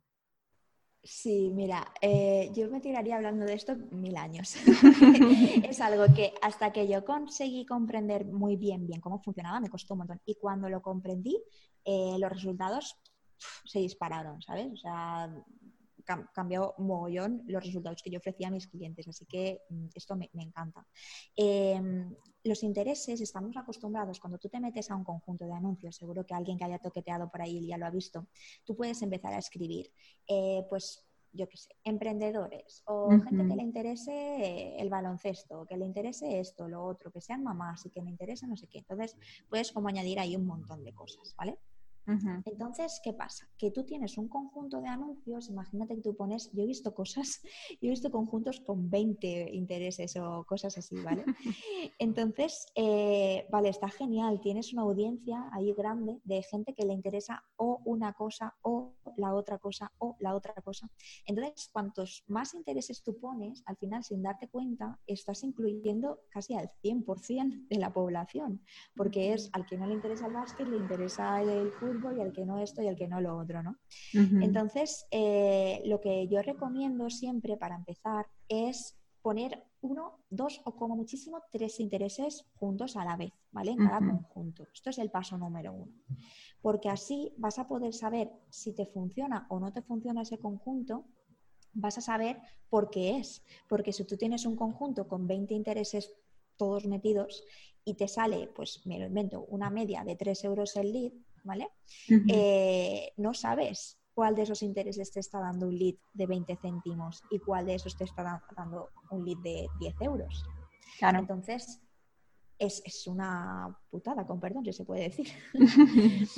[1.02, 4.54] Sí, mira, eh, yo me tiraría hablando de esto mil años.
[5.68, 9.94] es algo que hasta que yo conseguí comprender muy bien, bien cómo funcionaba, me costó
[9.94, 10.20] un montón.
[10.24, 11.42] Y cuando lo comprendí,
[11.84, 12.96] eh, los resultados
[13.64, 14.72] se dispararon, ¿sabes?
[14.72, 15.28] O sea,
[16.04, 20.30] cambió mogollón los resultados que yo ofrecía a mis clientes, así que mm, esto me,
[20.34, 20.86] encanta.
[21.36, 22.14] Em,
[22.44, 26.34] los intereses, estamos acostumbrados, cuando tú te metes a un conjunto de anuncios, seguro que
[26.34, 28.26] alguien que haya toqueteado por ahí ya lo ha visto,
[28.64, 29.90] tú puedes empezar a escribir,
[30.28, 35.84] eh, pues yo qué sé, emprendedores o gente que le interese el baloncesto, que le
[35.84, 38.78] interese esto, lo otro, que sean mamás y que me interese no sé qué.
[38.78, 39.16] Entonces,
[39.48, 41.58] puedes como añadir ahí un montón de cosas, ¿vale?
[42.06, 43.48] Entonces, ¿qué pasa?
[43.56, 47.40] Que tú tienes un conjunto de anuncios, imagínate que tú pones, yo he visto cosas,
[47.80, 51.24] yo he visto conjuntos con 20 intereses o cosas así, ¿vale?
[51.98, 57.42] Entonces, eh, vale, está genial, tienes una audiencia ahí grande de gente que le interesa
[57.56, 60.90] o una cosa o la otra cosa o la otra cosa.
[61.26, 66.70] Entonces, cuantos más intereses tú pones, al final, sin darte cuenta, estás incluyendo casi al
[66.82, 68.62] 100% de la población,
[68.94, 72.32] porque es al que no le interesa el básquet, le interesa el fútbol y el
[72.32, 73.76] que no esto y el que no lo otro, ¿no?
[74.12, 80.96] Entonces, eh, lo que yo recomiendo siempre para empezar es poner uno, dos o como
[80.96, 83.70] muchísimo tres intereses juntos a la vez, ¿vale?
[83.72, 84.66] En cada conjunto.
[84.72, 85.92] Esto es el paso número uno.
[86.60, 91.04] Porque así vas a poder saber si te funciona o no te funciona ese conjunto,
[91.72, 93.42] vas a saber por qué es.
[93.68, 96.14] Porque si tú tienes un conjunto con 20 intereses
[96.56, 97.44] todos metidos
[97.84, 101.12] y te sale, pues me lo invento, una media de 3 euros el lead,
[101.44, 101.68] ¿vale?
[102.08, 107.22] Eh, no sabes cuál de esos intereses te está dando un lead de 20 céntimos
[107.30, 110.44] y cuál de esos te está dando un lead de 10 euros.
[110.98, 111.18] Claro.
[111.18, 111.80] Entonces,
[112.58, 115.28] es, una putada, con perdón, si se puede decir.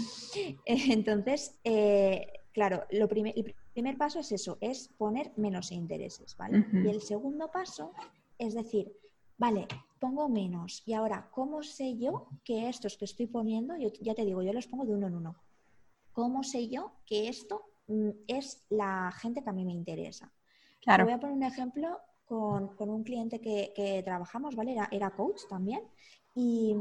[0.64, 6.66] Entonces, eh, claro, lo el primer paso es eso, es poner menos intereses, ¿vale?
[6.72, 7.92] Y el segundo paso
[8.38, 8.92] es decir,
[9.36, 9.66] vale,
[9.98, 10.82] pongo menos.
[10.86, 14.52] Y ahora, ¿cómo sé yo que estos que estoy poniendo, yo ya te digo, yo
[14.52, 15.36] los pongo de uno en uno.
[16.16, 20.32] ¿cómo sé yo que esto mm, es la gente que a mí me interesa?
[20.80, 21.04] Claro.
[21.04, 24.72] Voy a poner un ejemplo con, un cliente que, trabajamos, ¿vale?
[24.72, 25.82] Era, era coach también
[26.38, 26.74] y,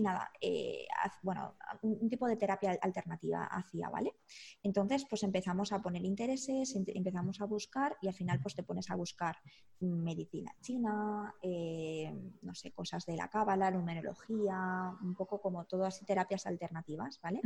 [0.00, 0.86] nada, eh,
[1.22, 4.14] bueno, un, tipo de terapia alternativa hacía, ¿vale?
[4.62, 8.90] Entonces, pues empezamos a poner intereses, empezamos a buscar y al final pues te pones
[8.90, 9.36] a buscar
[9.80, 16.46] medicina china, eh, no sé, cosas de la cábala, numerología, un poco como todas terapias
[16.46, 17.40] alternativas, ¿vale?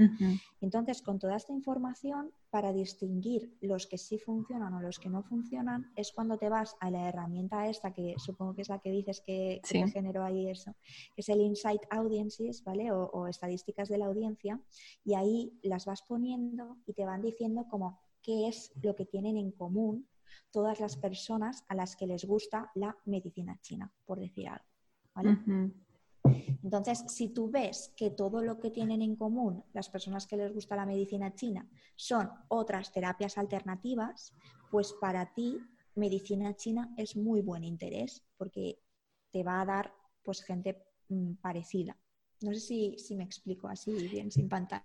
[0.60, 5.22] Entonces, con toda esta información, para distinguir los que sí funcionan o los que no
[5.24, 8.90] funcionan, es cuando te vas a la herramienta esta, que supongo que es la que
[8.90, 10.74] dices que, que generó ahí eso,
[11.14, 12.92] que es el Insight Audiences, ¿vale?
[12.92, 14.60] O, estadísticas de la audiencia,
[15.04, 19.36] y ahí las vas poniendo y te van diciendo como qué es lo que tienen
[19.36, 20.08] en común
[20.50, 24.64] todas las personas a las que les gusta la medicina china, por decir algo,
[25.14, 25.72] ¿vale?
[26.62, 30.52] Entonces, si tú ves que todo lo que tienen en común las personas que les
[30.52, 34.34] gusta la medicina china son otras terapias alternativas,
[34.70, 35.58] pues para ti
[35.94, 38.78] medicina china es muy buen interés porque
[39.30, 40.82] te va a dar pues gente
[41.40, 41.96] parecida.
[42.42, 42.60] No sé
[42.96, 44.84] si, me explico así bien sin pantalla.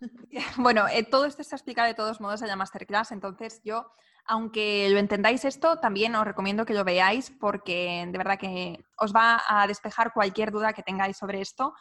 [0.56, 3.92] Bueno, eh, todo esto está explicado de todos modos en la masterclass, entonces yo,
[4.26, 9.14] aunque lo entendáis esto, también os recomiendo que lo veáis porque de verdad que os
[9.14, 11.74] va a despejar cualquier duda que tengáis sobre esto.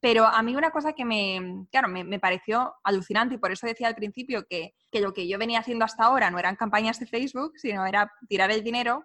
[0.00, 3.86] Pero a mí una cosa que me, claro, me, pareció alucinante y por eso decía
[3.86, 7.06] al principio que, que, lo que yo venía haciendo hasta ahora no eran campañas de
[7.06, 9.04] Facebook, sino era tirar el dinero,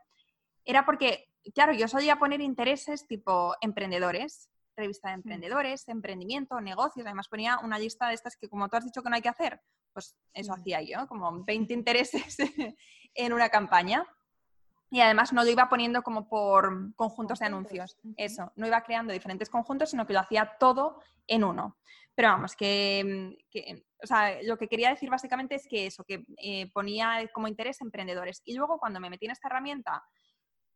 [0.65, 7.05] era porque claro, yo solía poner intereses tipo emprendedores, revista de emprendedores, emprendimiento, negocios.
[7.05, 9.29] Además ponía una lista de estas que como tú has dicho que no hay que
[9.29, 9.59] hacer,
[9.91, 12.37] pues eso hacía yo, como 20 intereses
[13.13, 14.05] en una campaña.
[14.89, 17.97] Y además no lo iba poniendo como por conjuntos de anuncios.
[18.15, 21.77] Eso, no iba creando diferentes conjuntos, sino que lo hacía todo en uno.
[22.15, 23.37] Pero vamos, que,
[24.01, 27.81] o sea, lo que quería decir básicamente es que eso, que eh, ponía como interés
[27.81, 28.41] emprendedores.
[28.45, 30.03] Y luego cuando me metí en esta herramienta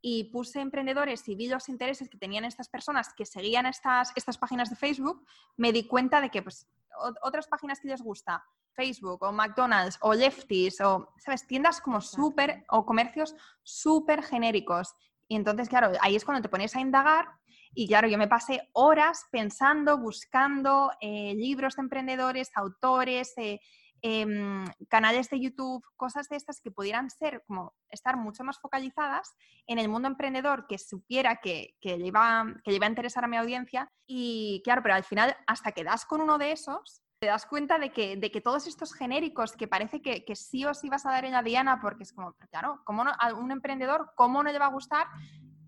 [0.02, 4.38] y puse emprendedores y vi los intereses que tenían estas personas que seguían estas, estas
[4.38, 5.26] páginas de Facebook,
[5.58, 6.68] me di cuenta de que pues,
[7.22, 11.46] otras páginas que les gusta, Facebook o McDonald's o Lefties o, ¿sabes?
[11.46, 14.96] Tiendas como súper o comercios súper genéricos.
[15.28, 17.28] Y entonces, claro, ahí es cuando te pones a indagar
[17.74, 23.62] y claro, yo me pasé horas pensando, buscando eh, libros de emprendedores, autores, eh,
[24.04, 29.36] Em, canales de YouTube, cosas de estas que pudieran ser como estar mucho más focalizadas
[29.68, 33.38] en el mundo emprendedor que supiera que, que, le iba, que a interesar a mi
[33.38, 33.92] audiencia.
[34.08, 37.78] Y claro, pero al final, hasta que das con uno de esos, te das cuenta
[37.78, 41.06] de que, de que todos estos genéricos que parece que, que, sí o sí vas
[41.06, 44.42] a dar en la diana, porque es como, claro, ¿cómo no, a un emprendedor, ¿cómo
[44.42, 45.06] no le va a gustar?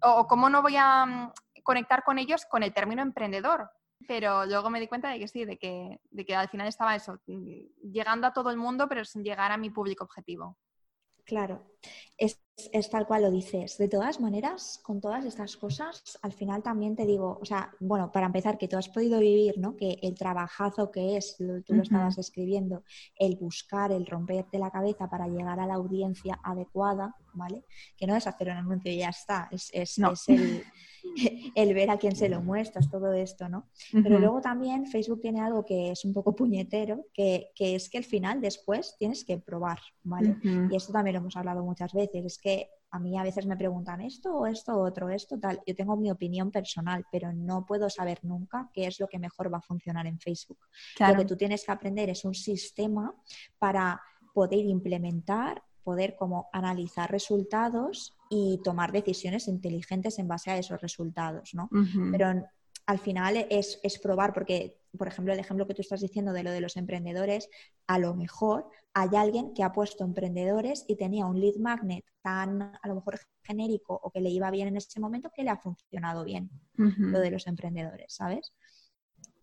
[0.02, 3.70] O cómo no voy a mm, conectar con ellos con el término emprendedor
[4.08, 6.96] pero luego me di cuenta de que sí, de que, de que al final estaba
[6.96, 10.58] eso, mm, llegando a todo el mundo, pero sin llegar a mi público objetivo.
[11.26, 11.64] Claro,
[12.18, 12.38] es,
[12.90, 13.78] tal cual lo dices.
[13.78, 18.12] De todas maneras, con todas estas cosas, al final también te digo, o sea, bueno,
[18.12, 19.78] para empezar, que tú has podido vivir, ¿no?
[19.78, 22.84] Que el trabajazo que es, tú lo estabas describiendo,
[23.16, 27.64] el buscar, el romperte la cabeza para llegar a la audiencia adecuada, ¿vale?
[27.96, 30.64] Que no es hacer un anuncio y ya está, es, es, es el
[31.56, 33.68] el ver a quién se lo muestras, todo esto, ¿no?
[33.92, 38.04] Pero luego también Facebook tiene algo que es un poco puñetero, que, es que al
[38.04, 40.38] final después tienes que probar, ¿vale?
[40.70, 43.58] Y esto también lo hemos hablado muchas veces, es que a mí a veces me
[43.58, 45.60] preguntan esto o esto, otro, esto, tal.
[45.66, 49.52] Yo tengo mi opinión personal, pero no puedo saber nunca qué es lo que mejor
[49.52, 50.60] va a funcionar en Facebook.
[51.00, 53.12] Lo que tú tienes que aprender es un sistema
[53.58, 54.00] para
[54.32, 61.54] poder implementar poder como analizar resultados y tomar decisiones inteligentes en base a esos resultados,
[61.54, 61.70] ¿no?
[62.12, 62.46] Pero
[62.86, 66.52] al final es, probar, porque, por ejemplo, el ejemplo que tú estás diciendo de lo
[66.52, 67.50] de los emprendedores,
[67.88, 72.62] a lo mejor hay alguien que ha puesto emprendedores y tenía un lead magnet tan,
[72.62, 75.58] a lo mejor, genérico o que le iba bien en ese momento que le ha
[75.58, 78.54] funcionado bien lo de los emprendedores, ¿sabes?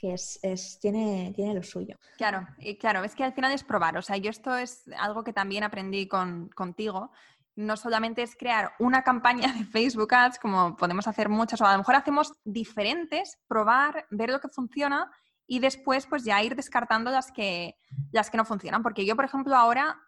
[0.00, 1.98] Que es, tiene, tiene lo suyo.
[2.16, 3.98] Claro, y claro, es que al final es probar.
[3.98, 7.10] O sea, yo esto es algo que también aprendí con, contigo.
[7.54, 11.72] No solamente es crear una campaña de Facebook Ads, como podemos hacer muchas, o a
[11.72, 15.10] lo mejor hacemos diferentes, probar, ver lo que funciona
[15.46, 17.76] y después pues ya ir descartando las que,
[18.10, 18.82] las que no funcionan.
[18.82, 20.00] Porque yo, por ejemplo, ahora,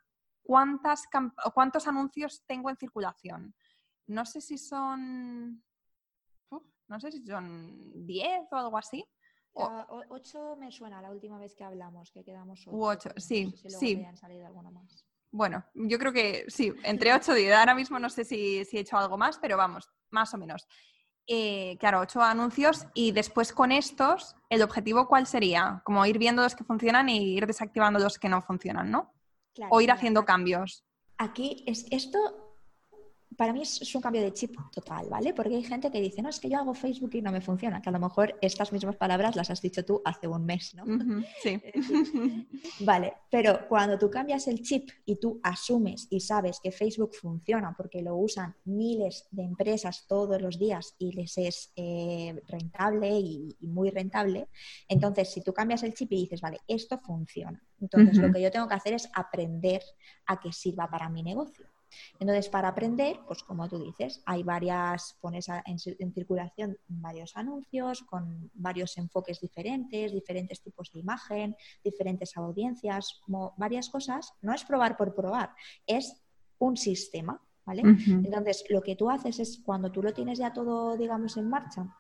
[0.43, 1.05] ¿cuántas
[1.53, 3.55] ¿cuántos anuncios tengo en circulación?
[4.07, 5.63] No sé si son...
[6.89, 9.05] no sé si son 10 o algo así.
[9.55, 13.11] Ocho me suena la última vez que hablamos, que quedamos ocho.
[13.17, 14.05] sí, sí.
[15.31, 17.57] Bueno, yo creo que sí, entre ocho y 10.
[17.57, 20.67] Ahora mismo no sé si, he hecho algo más, pero vamos, más o menos.
[21.27, 25.81] eh, claro, ocho anuncios y después con estos, ¿el objetivo cuál sería?
[25.85, 29.13] Como ir viendo los que funcionan y ir desactivando los que no funcionan, ¿no?
[29.71, 30.85] o ir haciendo cambios.
[31.19, 32.42] Aquí es esto
[33.37, 35.35] para mí es, un cambio de chip total, ¿vale?
[35.35, 37.81] Porque hay gente que dice, no, es que yo hago Facebook y no me funciona,
[37.81, 40.85] que a lo mejor estas mismas palabras las has dicho tú hace un mes, ¿no?
[41.43, 41.61] sí.
[42.81, 47.75] vale, pero cuando tú cambias el chip y tú asumes y sabes que Facebook funciona
[47.77, 53.57] porque lo usan miles de empresas todos los días y les es eh, rentable y,
[53.61, 54.49] muy rentable,
[54.89, 58.51] entonces si tú cambias el chip y dices, vale, esto funciona, entonces lo que yo
[58.51, 59.83] tengo que hacer es aprender
[60.27, 61.67] a que sirva para mi negocio.
[62.19, 68.51] Entonces, para aprender, pues como tú dices, hay varias, pones en, circulación varios anuncios con
[68.55, 74.33] varios enfoques diferentes, diferentes tipos de imagen, diferentes audiencias, como varias cosas.
[74.43, 75.51] No es probar por probar,
[75.87, 76.23] es
[76.59, 77.83] un sistema, ¿vale?
[78.07, 81.97] Entonces, lo que tú haces es cuando tú lo tienes ya todo, digamos, en marcha,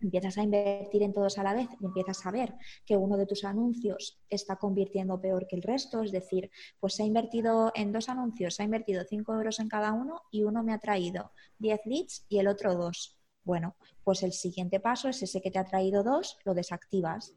[0.00, 3.26] empiezas a invertir en todos a la vez y empiezas a ver que uno de
[3.26, 7.92] tus anuncios está convirtiendo peor que el resto, es decir, pues se ha invertido en
[7.92, 11.32] dos anuncios, se ha invertido 5 euros en cada uno y uno me ha traído
[11.58, 13.18] 10 leads y el otro dos.
[13.44, 17.34] Bueno, pues el siguiente paso es ese que te ha traído dos, lo desactivas.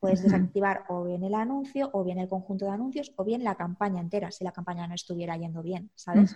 [0.00, 3.54] Puedes desactivar o bien el anuncio, o bien el conjunto de anuncios, o bien la
[3.54, 6.34] campaña entera, si la campaña no estuviera yendo bien, ¿sabes?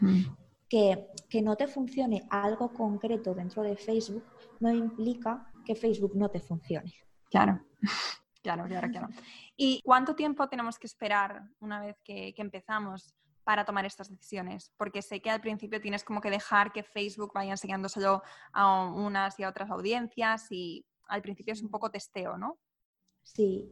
[0.69, 1.09] Que,
[1.43, 4.25] no te funcione algo concreto dentro de Facebook
[4.61, 6.93] no implica que Facebook no te funcione.
[7.31, 7.61] Claro,
[8.43, 9.09] claro, claro, claro.
[9.57, 14.73] ¿Y cuánto tiempo tenemos que esperar una vez que, empezamos para tomar estas decisiones?
[14.77, 18.23] Porque sé que al principio tienes como que dejar que Facebook vaya enseñándoselo
[18.53, 22.59] a unas y a otras audiencias y al principio es un poco testeo, ¿no?
[23.23, 23.71] Sí.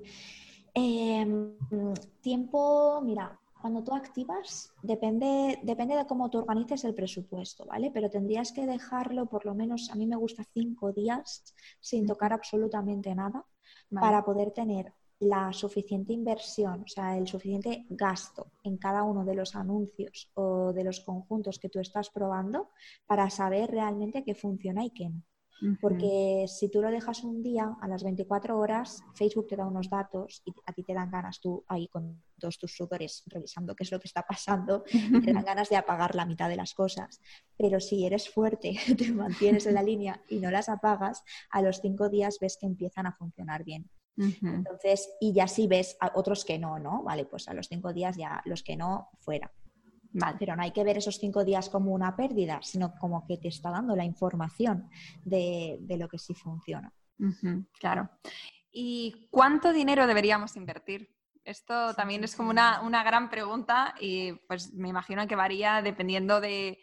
[0.75, 1.55] Em,
[2.21, 7.92] tiempo, mira, cuando tú activas, depende, depende de cómo tú organices el presupuesto, ¿vale?
[7.94, 12.33] Pero tendrías que dejarlo por lo menos, a mí me gusta cinco días sin tocar
[12.33, 13.46] absolutamente nada
[13.88, 19.37] para poder tener la suficiente inversión, o sea, el suficiente gasto en cada uno de
[19.37, 22.70] los anuncios o de los conjuntos que tú estás probando
[23.07, 25.22] para saber realmente qué funciona y qué no.
[25.81, 29.88] Porque si tú lo dejas un día, a las 24 horas, Facebook te da unos
[29.88, 33.85] datos y a ti te dan ganas tú ahí con todos tus sudores revisando qué
[33.85, 37.20] es lo que está pasando, te dan ganas de apagar la mitad de las cosas.
[37.57, 41.81] Pero si eres fuerte, te mantienes en la línea y no las apagas, a los
[41.81, 43.88] cinco días ves que empiezan a funcionar bien.
[44.16, 47.03] Entonces, y ya si ves a otros que no, ¿no?
[47.03, 49.51] Vale, pues a los cinco días ya los que no, fuera.
[50.38, 53.48] Pero no hay que ver esos cinco días como una pérdida, sino como que te
[53.48, 54.88] está dando la información
[55.25, 56.92] de, lo que sí funciona.
[57.79, 58.11] claro.
[58.70, 61.14] ¿Y cuánto dinero deberíamos invertir?
[61.44, 66.40] Esto también es como una, una, gran pregunta y pues me imagino que varía dependiendo
[66.40, 66.79] de,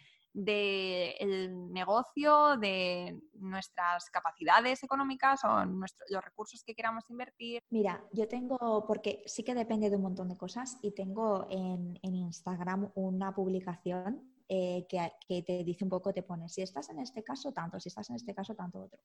[0.46, 7.62] del negocio, de nuestras capacidades económicas o los recursos que queramos invertir?
[7.70, 12.00] Mira, yo tengo, porque sí que depende de un montón de cosas y tengo en,
[12.02, 17.24] Instagram una publicación eh, que, te dice un poco, te pone, si estás en este
[17.24, 19.00] caso, tanto, si estás en este caso, tanto otro.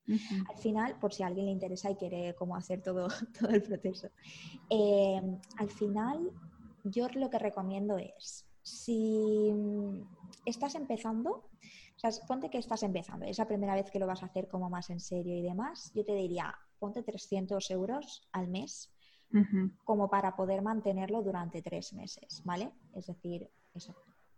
[0.49, 3.09] Al final, por si a alguien le interesa y quiere cómo hacer todo,
[3.41, 4.09] todo el proceso.
[4.71, 5.21] Eh,
[5.59, 6.31] al final,
[6.85, 9.53] yo lo que recomiendo es, si
[10.45, 14.23] estás empezando, o sea, ponte que estás empezando, es la primera vez que lo vas
[14.23, 18.49] a hacer como más en serio y demás, yo te diría, ponte 300 euros al
[18.49, 18.91] mes
[19.83, 22.71] como para poder mantenerlo durante tres meses, ¿vale?
[22.95, 23.93] Es decir, eso,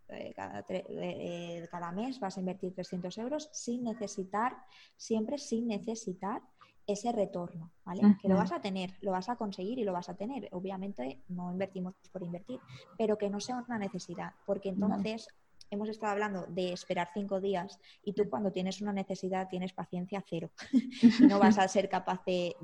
[0.07, 4.57] eh, cada, eh, cada, mes vas a invertir 300 euros sin necesitar,
[4.95, 6.41] siempre sin necesitar
[6.87, 8.15] ese retorno, ¿vale?
[8.21, 10.47] Que lo vas a tener, lo vas a conseguir y lo vas a tener.
[10.53, 12.61] Obviamente no invertimos por invertir,
[12.97, 15.27] pero que no sea una necesidad, porque entonces
[15.69, 20.23] hemos estado hablando de esperar cinco días y tú cuando tienes una necesidad tienes paciencia
[20.27, 22.55] cero y no vas a ser capaz de,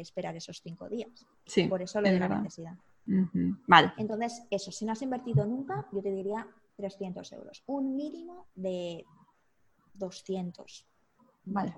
[0.00, 1.26] esperar esos cinco días.
[1.46, 2.74] Sí, Por eso lo de la necesidad.
[3.66, 3.92] Vale.
[3.96, 6.46] Entonces, eso, si no has invertido nunca, yo te diría
[6.76, 7.62] 300 euros.
[7.66, 9.04] Un mínimo de
[9.94, 10.86] 200.
[11.44, 11.74] Vale.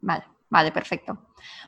[0.00, 1.18] Vale, vale, perfecto.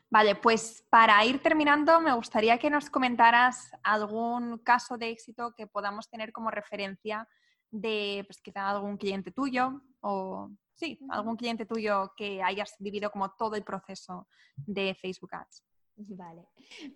[0.09, 5.67] Vale, pues para ir terminando, me gustaría que nos comentaras algún caso de éxito que
[5.67, 7.27] podamos tener como referencia
[7.71, 13.31] de pues quizá algún cliente tuyo o sí, algún cliente tuyo que hayas vivido como
[13.31, 15.63] todo el proceso de Facebook Ads.
[16.09, 16.47] Vale,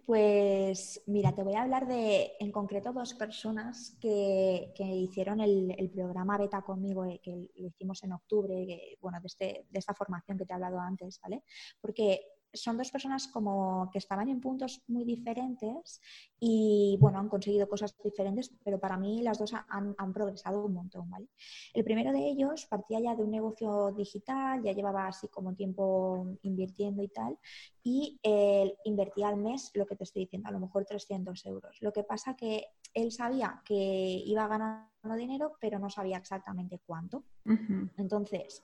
[0.06, 6.38] pues mira, te voy a hablar de en concreto dos personas que, hicieron el, programa
[6.38, 10.45] beta conmigo, eh, que lo hicimos en octubre, bueno, de, este, de esta formación que
[10.45, 11.43] te he hablado antes, ¿vale?
[11.82, 12.22] Porque
[12.56, 16.01] son dos personas como que estaban en puntos muy diferentes
[16.39, 20.74] y bueno, han conseguido cosas diferentes, pero para mí las dos han, han, progresado un
[20.74, 21.28] montón, ¿vale?
[21.74, 26.38] El primero de ellos partía ya de un negocio digital, ya llevaba así como tiempo
[26.43, 27.38] invirtiendo y tal,
[27.84, 31.78] y él invertía al mes lo que te estoy diciendo, a lo mejor 300 euros.
[31.82, 37.24] Lo que pasa que él sabía que iba ganando dinero, pero no sabía exactamente cuánto.
[37.97, 38.64] Entonces,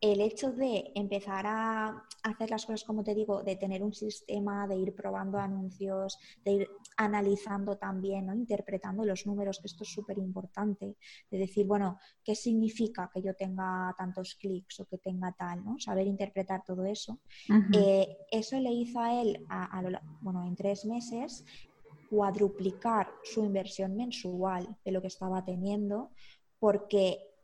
[0.00, 4.66] el hecho de empezar a hacer las cosas, como te digo, de tener un sistema,
[4.66, 8.34] de ir probando anuncios, de ir analizando también, ¿no?
[8.34, 10.96] interpretando los números, que esto es súper importante,
[11.30, 15.64] de decir, bueno, ¿qué significa que yo tenga tantos clics o que tenga tal?
[15.64, 15.78] ¿no?
[15.78, 17.20] Saber interpretar todo eso.
[17.72, 19.46] Eh, eso le hizo a él,
[20.20, 21.44] bueno, en tres meses,
[22.10, 26.10] cuadruplicar su inversión mensual de lo que estaba teniendo,
[26.58, 27.35] porque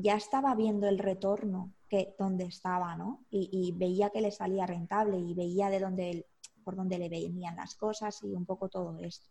[0.00, 3.24] ya estaba viendo el retorno que donde estaba, ¿no?
[3.30, 6.26] Y, veía que le salía rentable y veía de dónde
[6.64, 9.30] por dónde le venían las cosas y un poco todo esto.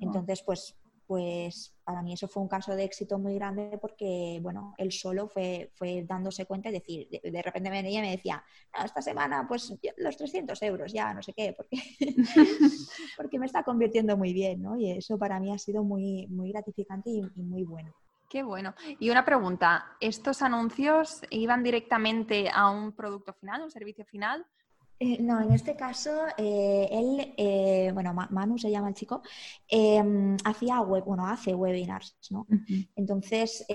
[0.00, 4.74] Entonces, pues, pues para mí eso fue un caso de éxito muy grande porque, bueno,
[4.78, 8.42] él solo fue, fue dándose cuenta y decir, de, repente me venía y me decía,
[8.82, 11.76] esta semana pues los 300 euros ya, no sé qué, porque,
[13.18, 14.78] porque me está convirtiendo muy bien, ¿no?
[14.78, 17.92] Y eso para mí ha sido muy, muy gratificante y muy bueno.
[18.30, 18.74] Qué bueno.
[19.00, 24.46] Y una pregunta, ¿estos anuncios iban directamente a un producto final, un servicio final?
[25.00, 29.20] Eh, no, en este caso, eh, él, eh, bueno, Manu se llama el chico,
[29.66, 32.46] em, hacía web, bueno, hace webinars, ¿no?
[32.94, 33.66] Entonces,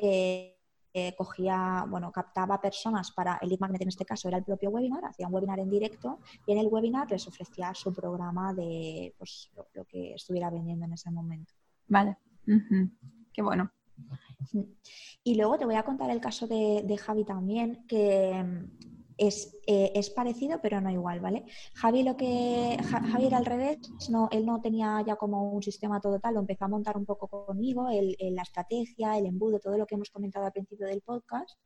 [1.17, 5.03] cogía, bueno, captaba personas para el lead magnet en este caso era el propio webinar,
[5.03, 9.51] hacía un webinar en directo y en el webinar les ofrecía su programa de pues,
[9.73, 11.53] lo, que estuviera vendiendo en ese momento.
[11.89, 12.15] Vale,
[13.33, 13.69] qué bueno.
[15.23, 18.85] Y luego te voy a contar el caso de, Javi también, que mm,
[19.17, 21.45] eh, es, parecido, pero no igual, ¿vale?
[21.73, 23.79] Javi lo que Javi era al revés,
[24.09, 27.05] no, él no tenía ya como un sistema todo tal, lo empezó a montar un
[27.05, 31.01] poco conmigo, el, la estrategia, el embudo, todo lo que hemos comentado al principio del
[31.01, 31.57] podcast.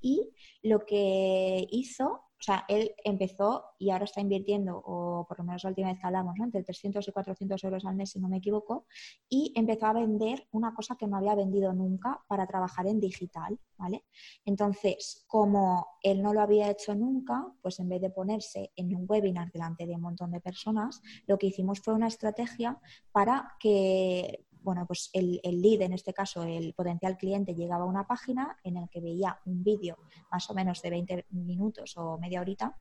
[0.00, 0.30] Y
[0.62, 4.82] lo que hizo o sea, él empezó y ahora está invirtiendo,
[5.24, 8.10] por lo menos la última vez que hablamos, entre 300 y 400 euros al mes,
[8.10, 8.86] si no me equivoco,
[9.28, 13.58] y empezó a vender una cosa que no había vendido nunca para trabajar en digital,
[13.76, 14.04] ¿vale?
[14.44, 19.06] Entonces, como él no lo había hecho nunca, pues en vez de ponerse en un
[19.08, 22.78] webinar delante de un montón de personas, lo que hicimos fue una estrategia
[23.12, 27.86] para que bueno, pues el, el, lead, en este caso el potencial cliente, llegaba a
[27.86, 29.96] una página en la que veía un vídeo
[30.28, 32.76] más o menos de 20 minutos o media horita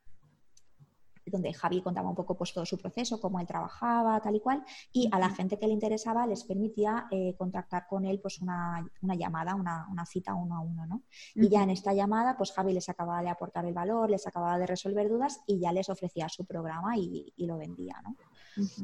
[1.36, 4.64] donde Javi contaba un poco pues, todo su proceso, cómo él trabajaba, tal y cual,
[4.92, 8.90] y a la gente que le interesaba les permitía eh, contactar con él pues una,
[9.02, 11.04] llamada, una, cita uno a uno, ¿no?
[11.36, 14.58] Y ya en esta llamada, pues Javi les acababa de aportar el valor, les acababa
[14.58, 18.16] de resolver dudas y ya les ofrecía su programa y, lo vendía, ¿no?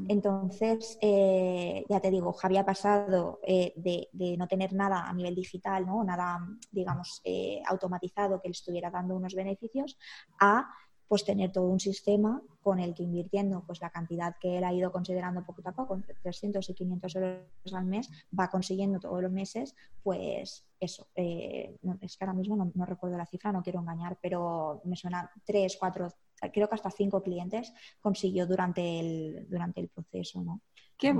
[0.06, 5.12] Entonces, eh, ya te digo, Javi ha pasado eh, de, de, no tener nada a
[5.12, 6.04] nivel digital, ¿no?
[6.04, 7.22] Nada, digamos,
[7.66, 9.98] automatizado que le estuviera dando unos beneficios,
[10.38, 10.68] a
[11.12, 14.72] pues tener todo un sistema con el que invirtiendo pues la cantidad que él ha
[14.72, 19.20] ido considerando poco a poco, entre 300 y 500 euros al mes, va consiguiendo todos
[19.20, 23.80] los meses, pues eso, eh, es que ahora mismo no, recuerdo la cifra, no quiero
[23.80, 26.08] engañar, pero me suena 3, 4,
[26.50, 30.62] creo que hasta 5 clientes consiguió durante el, durante el proceso, ¿no?
[30.96, 31.12] Qué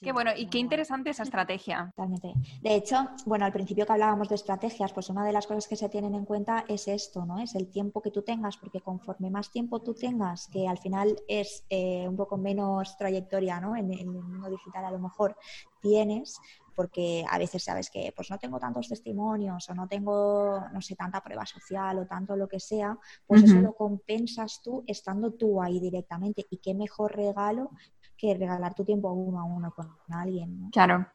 [0.00, 1.92] qué bueno, y qué interesante esa estrategia.
[1.96, 2.34] Totalmente.
[2.62, 5.76] De hecho, bueno, al principio que hablábamos de estrategias, pues una de las cosas que
[5.76, 7.38] se tienen en cuenta es esto, ¿no?
[7.38, 11.16] Es el tiempo que tú tengas, porque conforme más tiempo tú tengas, que al final
[11.28, 13.76] es eh, un poco menos trayectoria, ¿no?
[13.76, 15.36] En, el mundo digital a lo mejor
[15.80, 16.38] tienes,
[16.74, 20.94] porque a veces sabes que pues no tengo tantos testimonios o no tengo, no sé,
[20.94, 22.96] tanta prueba social o tanto lo que sea,
[23.26, 26.46] pues eso lo compensas tú estando tú ahí directamente.
[26.50, 27.72] Y qué mejor regalo
[28.18, 30.68] que regalar tu tiempo uno a uno con alguien.
[30.72, 31.06] Claro,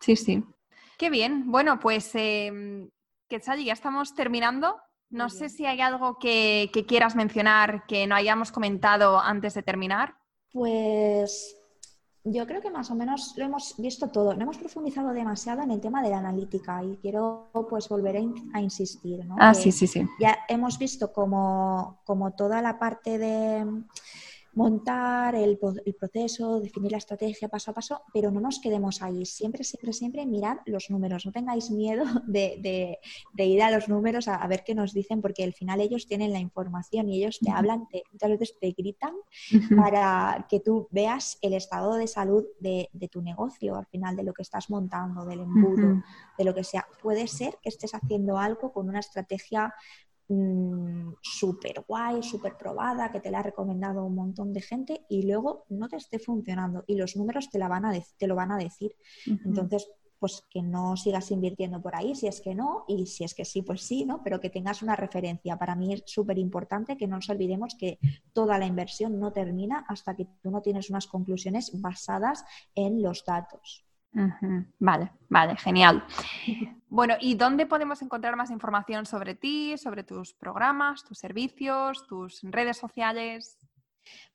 [0.00, 0.44] sí, sí.
[0.98, 1.50] Qué bien.
[1.50, 2.52] Bueno, pues, eh,
[3.30, 4.76] ya estamos terminando.
[5.08, 10.14] No sé si hay algo que, quieras mencionar que no hayamos comentado antes de terminar.
[10.52, 11.56] Pues
[12.22, 14.34] yo creo que más o menos lo hemos visto todo.
[14.34, 18.18] No hemos profundizado demasiado en el tema de la analítica y quiero pues volver
[18.54, 19.24] a, insistir.
[19.24, 19.36] ¿no?
[19.38, 20.06] Ah, sí, sí, sí.
[20.20, 23.66] Ya hemos visto como, como toda la parte de
[24.54, 29.24] montar el, proceso, definir la estrategia paso a paso, pero no nos quedemos ahí.
[29.24, 31.26] Siempre, siempre, siempre mirad los números.
[31.26, 32.98] No tengáis miedo de,
[33.36, 36.40] ir a los números a, ver qué nos dicen, porque al final ellos tienen la
[36.40, 39.14] información y ellos te hablan, te, muchas veces te gritan
[39.76, 44.32] para que tú veas el estado de salud de, tu negocio, al final de lo
[44.32, 46.02] que estás montando, del embudo,
[46.38, 46.86] de lo que sea.
[47.02, 49.74] Puede ser que estés haciendo algo con una estrategia
[50.30, 55.22] mm, súper guay, súper probada, que te la ha recomendado un montón de gente y
[55.26, 58.52] luego no te esté funcionando y los números te, la van a te lo van
[58.52, 58.96] a decir.
[59.44, 59.88] Entonces,
[60.20, 63.46] pues que no sigas invirtiendo por ahí, si es que no, y si es que
[63.46, 64.22] sí, pues sí, ¿no?
[64.22, 65.56] Pero que tengas una referencia.
[65.56, 67.98] Para mí es súper importante que no nos olvidemos que
[68.34, 73.24] toda la inversión no termina hasta que tú no tienes unas conclusiones basadas en los
[73.24, 73.86] datos.
[74.78, 76.04] Vale, vale, genial.
[76.88, 82.40] Bueno, ¿y dónde podemos encontrar más información sobre ti, sobre tus programas, tus servicios, tus
[82.42, 83.56] redes sociales?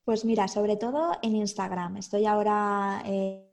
[0.05, 1.97] Pues mira, sobre todo en Instagram.
[1.97, 3.45] Estoy ahora eh,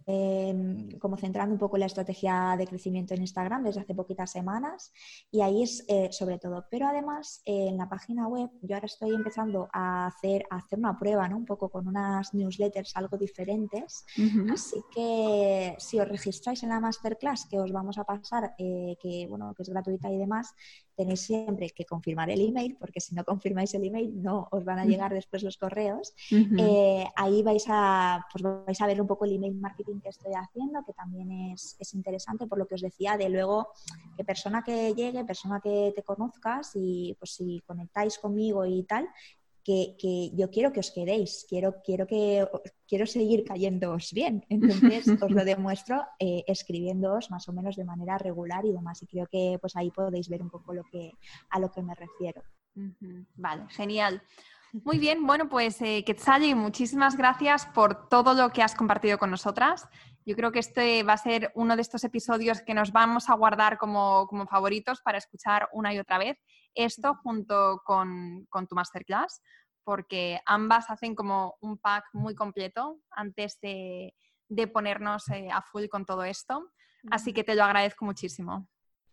[0.99, 4.93] como centrando un poco la estrategia de crecimiento en Instagram desde hace poquitas semanas
[5.31, 6.67] y ahí es eh, sobre todo.
[6.71, 10.99] Pero además en la página web yo ahora estoy empezando a hacer, a hacer una
[10.99, 11.39] prueba, ¿no?
[11.39, 14.05] Un poco con unas newsletters algo diferentes.
[14.53, 19.27] Así que si os registráis en la masterclass que os vamos a pasar, eh, que
[19.27, 20.55] bueno, que es gratuita y demás,
[20.95, 24.79] tenéis siempre que confirmar el email, porque si no confirmáis el email no os van
[24.79, 26.13] a llegar después los correos.
[26.59, 30.33] Eh, ahí vais a, pues vais a ver un poco el email marketing que estoy
[30.35, 33.69] haciendo, que también es, interesante por lo que os decía, de luego
[34.17, 39.09] que persona que llegue, persona que te conozcas y pues si conectáis conmigo y tal,
[39.65, 42.47] que, yo quiero que os quedéis, quiero, quiero, que,
[42.87, 44.45] quiero seguir cayéndoos bien.
[44.49, 49.03] Entonces os lo demuestro eh, escribiéndoos más o menos de manera regular y demás.
[49.03, 51.13] Y creo que pues ahí podéis ver un poco lo que,
[51.51, 52.43] a lo que me refiero.
[53.37, 54.23] Vale, genial.
[54.73, 59.31] Muy bien, bueno, pues eh, Quetzali, muchísimas gracias por todo lo que has compartido con
[59.31, 59.87] nosotras.
[60.25, 63.35] Yo creo que este va a ser uno de estos episodios que nos vamos a
[63.35, 66.39] guardar como, favoritos para escuchar una y otra vez.
[66.75, 69.43] Esto junto con, tu masterclass,
[69.85, 74.15] porque ambas hacen como un pack muy completo antes de,
[74.73, 76.71] ponernos eh, a full con todo esto.
[77.11, 78.69] Así que te lo agradezco muchísimo.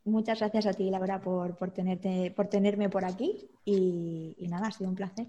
[0.05, 4.68] Muchas gracias a ti, Laura, por, por, tenerte, por tenerme por aquí y, y nada,
[4.68, 5.28] ha sido un placer.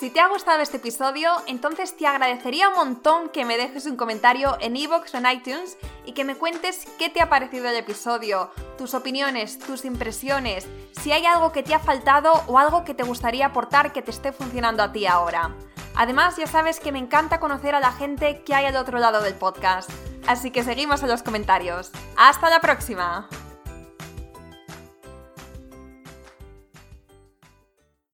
[0.00, 3.96] Si te ha gustado este episodio, entonces te agradecería un montón que me dejes un
[3.96, 5.76] comentario en iVoox o en iTunes
[6.06, 11.12] y que me cuentes qué te ha parecido el episodio, tus opiniones, tus impresiones, si
[11.12, 14.32] hay algo que te ha faltado o algo que te gustaría aportar que te esté
[14.32, 15.54] funcionando a ti ahora.
[15.94, 19.20] Además, ya sabes que me encanta conocer a la gente que hay al otro lado
[19.20, 19.90] del podcast.
[20.26, 21.90] Así que seguimos en los comentarios.
[22.16, 23.28] ¡Hasta la próxima!